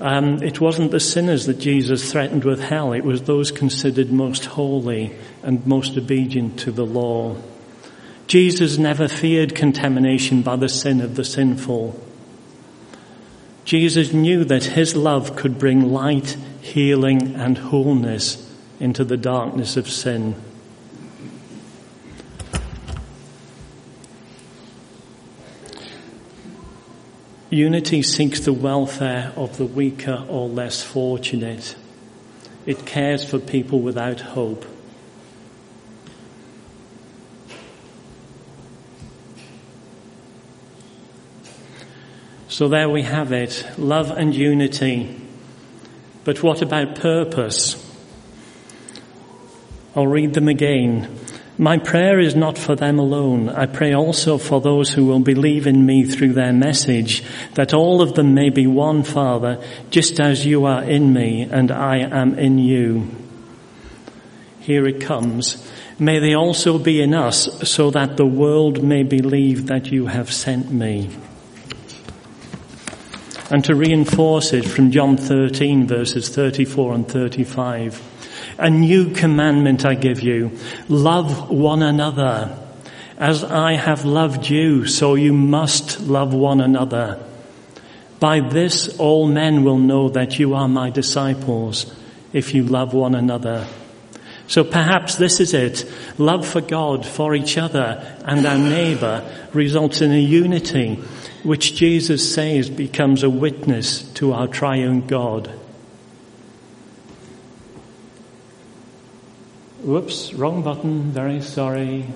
um, 0.00 0.42
it 0.42 0.60
wasn't 0.60 0.90
the 0.90 1.00
sinners 1.00 1.46
that 1.46 1.58
Jesus 1.58 2.10
threatened 2.10 2.44
with 2.44 2.60
hell, 2.60 2.92
it 2.92 3.04
was 3.04 3.22
those 3.22 3.50
considered 3.50 4.10
most 4.10 4.44
holy 4.46 5.14
and 5.42 5.66
most 5.66 5.96
obedient 5.96 6.58
to 6.60 6.72
the 6.72 6.86
law. 6.86 7.36
Jesus 8.26 8.78
never 8.78 9.06
feared 9.06 9.54
contamination 9.54 10.42
by 10.42 10.56
the 10.56 10.68
sin 10.68 11.00
of 11.00 11.14
the 11.14 11.24
sinful. 11.24 12.00
Jesus 13.64 14.12
knew 14.12 14.44
that 14.44 14.64
his 14.64 14.96
love 14.96 15.36
could 15.36 15.58
bring 15.58 15.92
light, 15.92 16.36
healing, 16.60 17.34
and 17.34 17.56
wholeness 17.56 18.50
into 18.80 19.04
the 19.04 19.16
darkness 19.16 19.76
of 19.76 19.88
sin. 19.88 20.34
Unity 27.54 28.02
seeks 28.02 28.40
the 28.40 28.52
welfare 28.52 29.32
of 29.36 29.58
the 29.58 29.64
weaker 29.64 30.26
or 30.28 30.48
less 30.48 30.82
fortunate. 30.82 31.76
It 32.66 32.84
cares 32.84 33.24
for 33.24 33.38
people 33.38 33.78
without 33.78 34.18
hope. 34.18 34.64
So 42.48 42.66
there 42.66 42.88
we 42.88 43.02
have 43.02 43.30
it, 43.30 43.64
love 43.78 44.10
and 44.10 44.34
unity. 44.34 45.16
But 46.24 46.42
what 46.42 46.60
about 46.60 46.96
purpose? 46.96 47.80
I'll 49.94 50.08
read 50.08 50.34
them 50.34 50.48
again. 50.48 51.23
My 51.56 51.78
prayer 51.78 52.18
is 52.18 52.34
not 52.34 52.58
for 52.58 52.74
them 52.74 52.98
alone. 52.98 53.48
I 53.48 53.66
pray 53.66 53.92
also 53.92 54.38
for 54.38 54.60
those 54.60 54.90
who 54.90 55.04
will 55.04 55.20
believe 55.20 55.66
in 55.66 55.86
me 55.86 56.04
through 56.04 56.32
their 56.32 56.52
message, 56.52 57.22
that 57.54 57.72
all 57.72 58.02
of 58.02 58.14
them 58.14 58.34
may 58.34 58.50
be 58.50 58.66
one, 58.66 59.04
Father, 59.04 59.62
just 59.90 60.18
as 60.18 60.44
you 60.44 60.64
are 60.64 60.82
in 60.82 61.12
me 61.12 61.42
and 61.42 61.70
I 61.70 61.98
am 61.98 62.36
in 62.38 62.58
you. 62.58 63.08
Here 64.58 64.86
it 64.86 65.00
comes. 65.00 65.70
May 65.98 66.18
they 66.18 66.34
also 66.34 66.76
be 66.76 67.00
in 67.00 67.14
us 67.14 67.68
so 67.68 67.90
that 67.92 68.16
the 68.16 68.26
world 68.26 68.82
may 68.82 69.04
believe 69.04 69.66
that 69.68 69.92
you 69.92 70.06
have 70.06 70.32
sent 70.32 70.72
me 70.72 71.10
and 73.50 73.64
to 73.64 73.74
reinforce 73.74 74.52
it 74.52 74.64
from 74.64 74.90
John 74.90 75.16
13 75.16 75.86
verses 75.86 76.28
34 76.28 76.94
and 76.94 77.08
35. 77.08 78.13
A 78.58 78.70
new 78.70 79.10
commandment 79.10 79.84
I 79.84 79.94
give 79.94 80.20
you. 80.20 80.58
Love 80.88 81.50
one 81.50 81.82
another. 81.82 82.58
As 83.16 83.44
I 83.44 83.74
have 83.74 84.04
loved 84.04 84.48
you, 84.48 84.86
so 84.86 85.14
you 85.14 85.32
must 85.32 86.00
love 86.00 86.34
one 86.34 86.60
another. 86.60 87.22
By 88.20 88.40
this 88.40 88.98
all 88.98 89.26
men 89.26 89.64
will 89.64 89.78
know 89.78 90.08
that 90.08 90.38
you 90.38 90.54
are 90.54 90.68
my 90.68 90.90
disciples, 90.90 91.94
if 92.32 92.54
you 92.54 92.64
love 92.64 92.94
one 92.94 93.14
another. 93.14 93.66
So 94.46 94.62
perhaps 94.62 95.16
this 95.16 95.40
is 95.40 95.54
it. 95.54 95.90
Love 96.18 96.46
for 96.46 96.60
God, 96.60 97.06
for 97.06 97.34
each 97.34 97.56
other, 97.56 98.18
and 98.24 98.44
our 98.46 98.58
neighbor 98.58 99.48
results 99.52 100.00
in 100.00 100.12
a 100.12 100.18
unity 100.18 100.96
which 101.42 101.74
Jesus 101.74 102.34
says 102.34 102.68
becomes 102.70 103.22
a 103.22 103.30
witness 103.30 104.02
to 104.14 104.32
our 104.32 104.48
triune 104.48 105.06
God. 105.06 105.50
Whoops, 109.84 110.32
wrong 110.32 110.62
button, 110.62 111.12
very 111.12 111.42
sorry. 111.42 112.06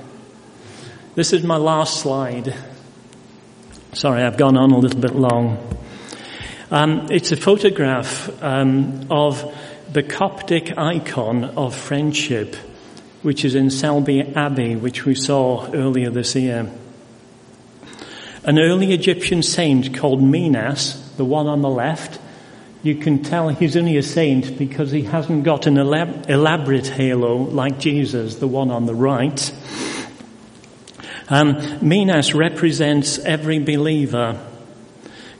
This 1.14 1.34
is 1.34 1.42
my 1.42 1.58
last 1.58 2.00
slide. 2.00 2.54
Sorry, 3.92 4.22
I've 4.22 4.38
gone 4.38 4.56
on 4.56 4.70
a 4.70 4.78
little 4.78 4.98
bit 4.98 5.14
long. 5.14 5.58
Um, 6.70 7.08
it's 7.10 7.30
a 7.30 7.36
photograph 7.36 8.42
um, 8.42 9.06
of 9.10 9.54
the 9.92 10.02
Coptic 10.02 10.78
icon 10.78 11.44
of 11.44 11.76
friendship, 11.76 12.56
which 13.20 13.44
is 13.44 13.54
in 13.54 13.68
Selby 13.68 14.22
Abbey, 14.22 14.74
which 14.74 15.04
we 15.04 15.14
saw 15.14 15.70
earlier 15.70 16.08
this 16.08 16.34
year. 16.34 16.72
An 18.44 18.58
early 18.58 18.94
Egyptian 18.94 19.42
saint 19.42 19.94
called 19.94 20.22
Minas, 20.22 21.16
the 21.18 21.24
one 21.26 21.46
on 21.46 21.60
the 21.60 21.68
left, 21.68 22.18
you 22.82 22.94
can 22.94 23.22
tell 23.22 23.48
he's 23.48 23.76
only 23.76 23.96
a 23.96 24.02
saint 24.02 24.56
because 24.56 24.90
he 24.90 25.02
hasn't 25.02 25.44
got 25.44 25.66
an 25.66 25.78
elaborate 25.78 26.86
halo 26.86 27.36
like 27.36 27.78
Jesus, 27.78 28.36
the 28.36 28.46
one 28.46 28.70
on 28.70 28.86
the 28.86 28.94
right. 28.94 29.52
Um, 31.28 31.86
Minas 31.86 32.34
represents 32.34 33.18
every 33.18 33.58
believer. 33.58 34.40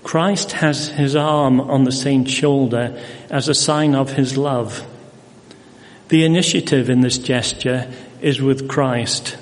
Christ 0.03 0.53
has 0.53 0.89
his 0.89 1.17
arm 1.17 1.61
on 1.61 1.85
the 1.85 1.93
saint's 1.93 2.31
shoulder 2.31 3.03
as 3.31 3.49
a 3.49 3.55
sign 3.55 3.95
of 3.95 4.13
his 4.13 4.37
love. 4.37 4.87
The 6.09 6.25
initiative 6.25 6.91
in 6.91 7.03
this 7.03 7.19
gesture 7.19 7.93
is 8.21 8.41
with 8.41 8.69
Christ. 8.69 9.37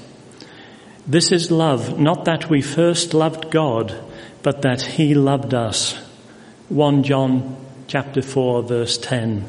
This 1.06 1.30
is 1.30 1.52
love, 1.52 1.98
not 2.00 2.24
that 2.24 2.50
we 2.50 2.61
first 2.61 3.14
loved 3.14 3.50
God, 3.50 3.94
but 4.42 4.62
that 4.62 4.82
He 4.82 5.14
loved 5.14 5.54
us. 5.54 5.94
1 6.68 7.04
John 7.04 7.56
chapter 7.87 8.22
4 8.22 8.62
verse 8.62 8.99
10. 8.99 9.44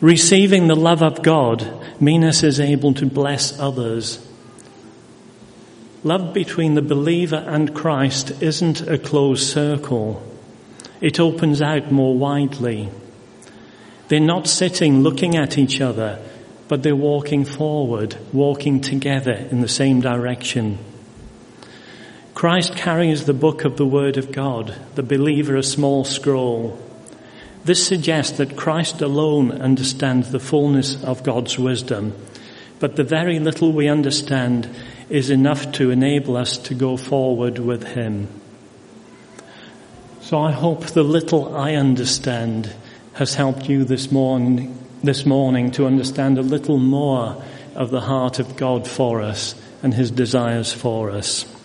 Receiving 0.00 0.66
the 0.66 0.74
love 0.74 1.02
of 1.02 1.22
God 1.22 1.62
us 2.00 2.42
is 2.42 2.60
able 2.60 2.94
to 2.94 3.06
bless 3.06 3.58
others. 3.58 4.24
Love 6.04 6.34
between 6.34 6.74
the 6.74 6.82
believer 6.82 7.44
and 7.46 7.74
Christ 7.74 8.42
isn't 8.42 8.82
a 8.82 8.98
closed 8.98 9.46
circle. 9.46 10.22
It 11.00 11.18
opens 11.18 11.62
out 11.62 11.90
more 11.90 12.16
widely. 12.16 12.88
They're 14.08 14.20
not 14.20 14.46
sitting 14.46 15.02
looking 15.02 15.36
at 15.36 15.58
each 15.58 15.80
other 15.80 16.20
but 16.68 16.82
they're 16.82 16.96
walking 16.96 17.44
forward, 17.44 18.16
walking 18.32 18.80
together 18.80 19.32
in 19.32 19.60
the 19.60 19.68
same 19.68 20.00
direction. 20.00 20.78
Christ 22.34 22.76
carries 22.76 23.24
the 23.24 23.34
book 23.34 23.64
of 23.64 23.76
the 23.76 23.86
Word 23.86 24.16
of 24.18 24.32
God, 24.32 24.74
the 24.94 25.02
believer 25.02 25.56
a 25.56 25.62
small 25.62 26.04
scroll. 26.04 26.78
This 27.66 27.84
suggests 27.84 28.38
that 28.38 28.56
Christ 28.56 29.02
alone 29.02 29.50
understands 29.50 30.30
the 30.30 30.38
fullness 30.38 31.02
of 31.02 31.24
God's 31.24 31.58
wisdom, 31.58 32.14
but 32.78 32.94
the 32.94 33.02
very 33.02 33.40
little 33.40 33.72
we 33.72 33.88
understand 33.88 34.70
is 35.08 35.30
enough 35.30 35.72
to 35.72 35.90
enable 35.90 36.36
us 36.36 36.58
to 36.58 36.74
go 36.74 36.96
forward 36.96 37.58
with 37.58 37.82
Him. 37.82 38.28
So 40.20 40.38
I 40.38 40.52
hope 40.52 40.86
the 40.86 41.02
little 41.02 41.56
I 41.56 41.74
understand 41.74 42.72
has 43.14 43.34
helped 43.34 43.68
you 43.68 43.82
this 43.82 44.12
morning 44.12 44.78
this 45.02 45.26
morning 45.26 45.72
to 45.72 45.86
understand 45.86 46.38
a 46.38 46.42
little 46.42 46.78
more 46.78 47.42
of 47.74 47.90
the 47.90 48.00
heart 48.00 48.38
of 48.38 48.56
God 48.56 48.86
for 48.86 49.22
us 49.22 49.56
and 49.82 49.92
his 49.92 50.12
desires 50.12 50.72
for 50.72 51.10
us. 51.10 51.55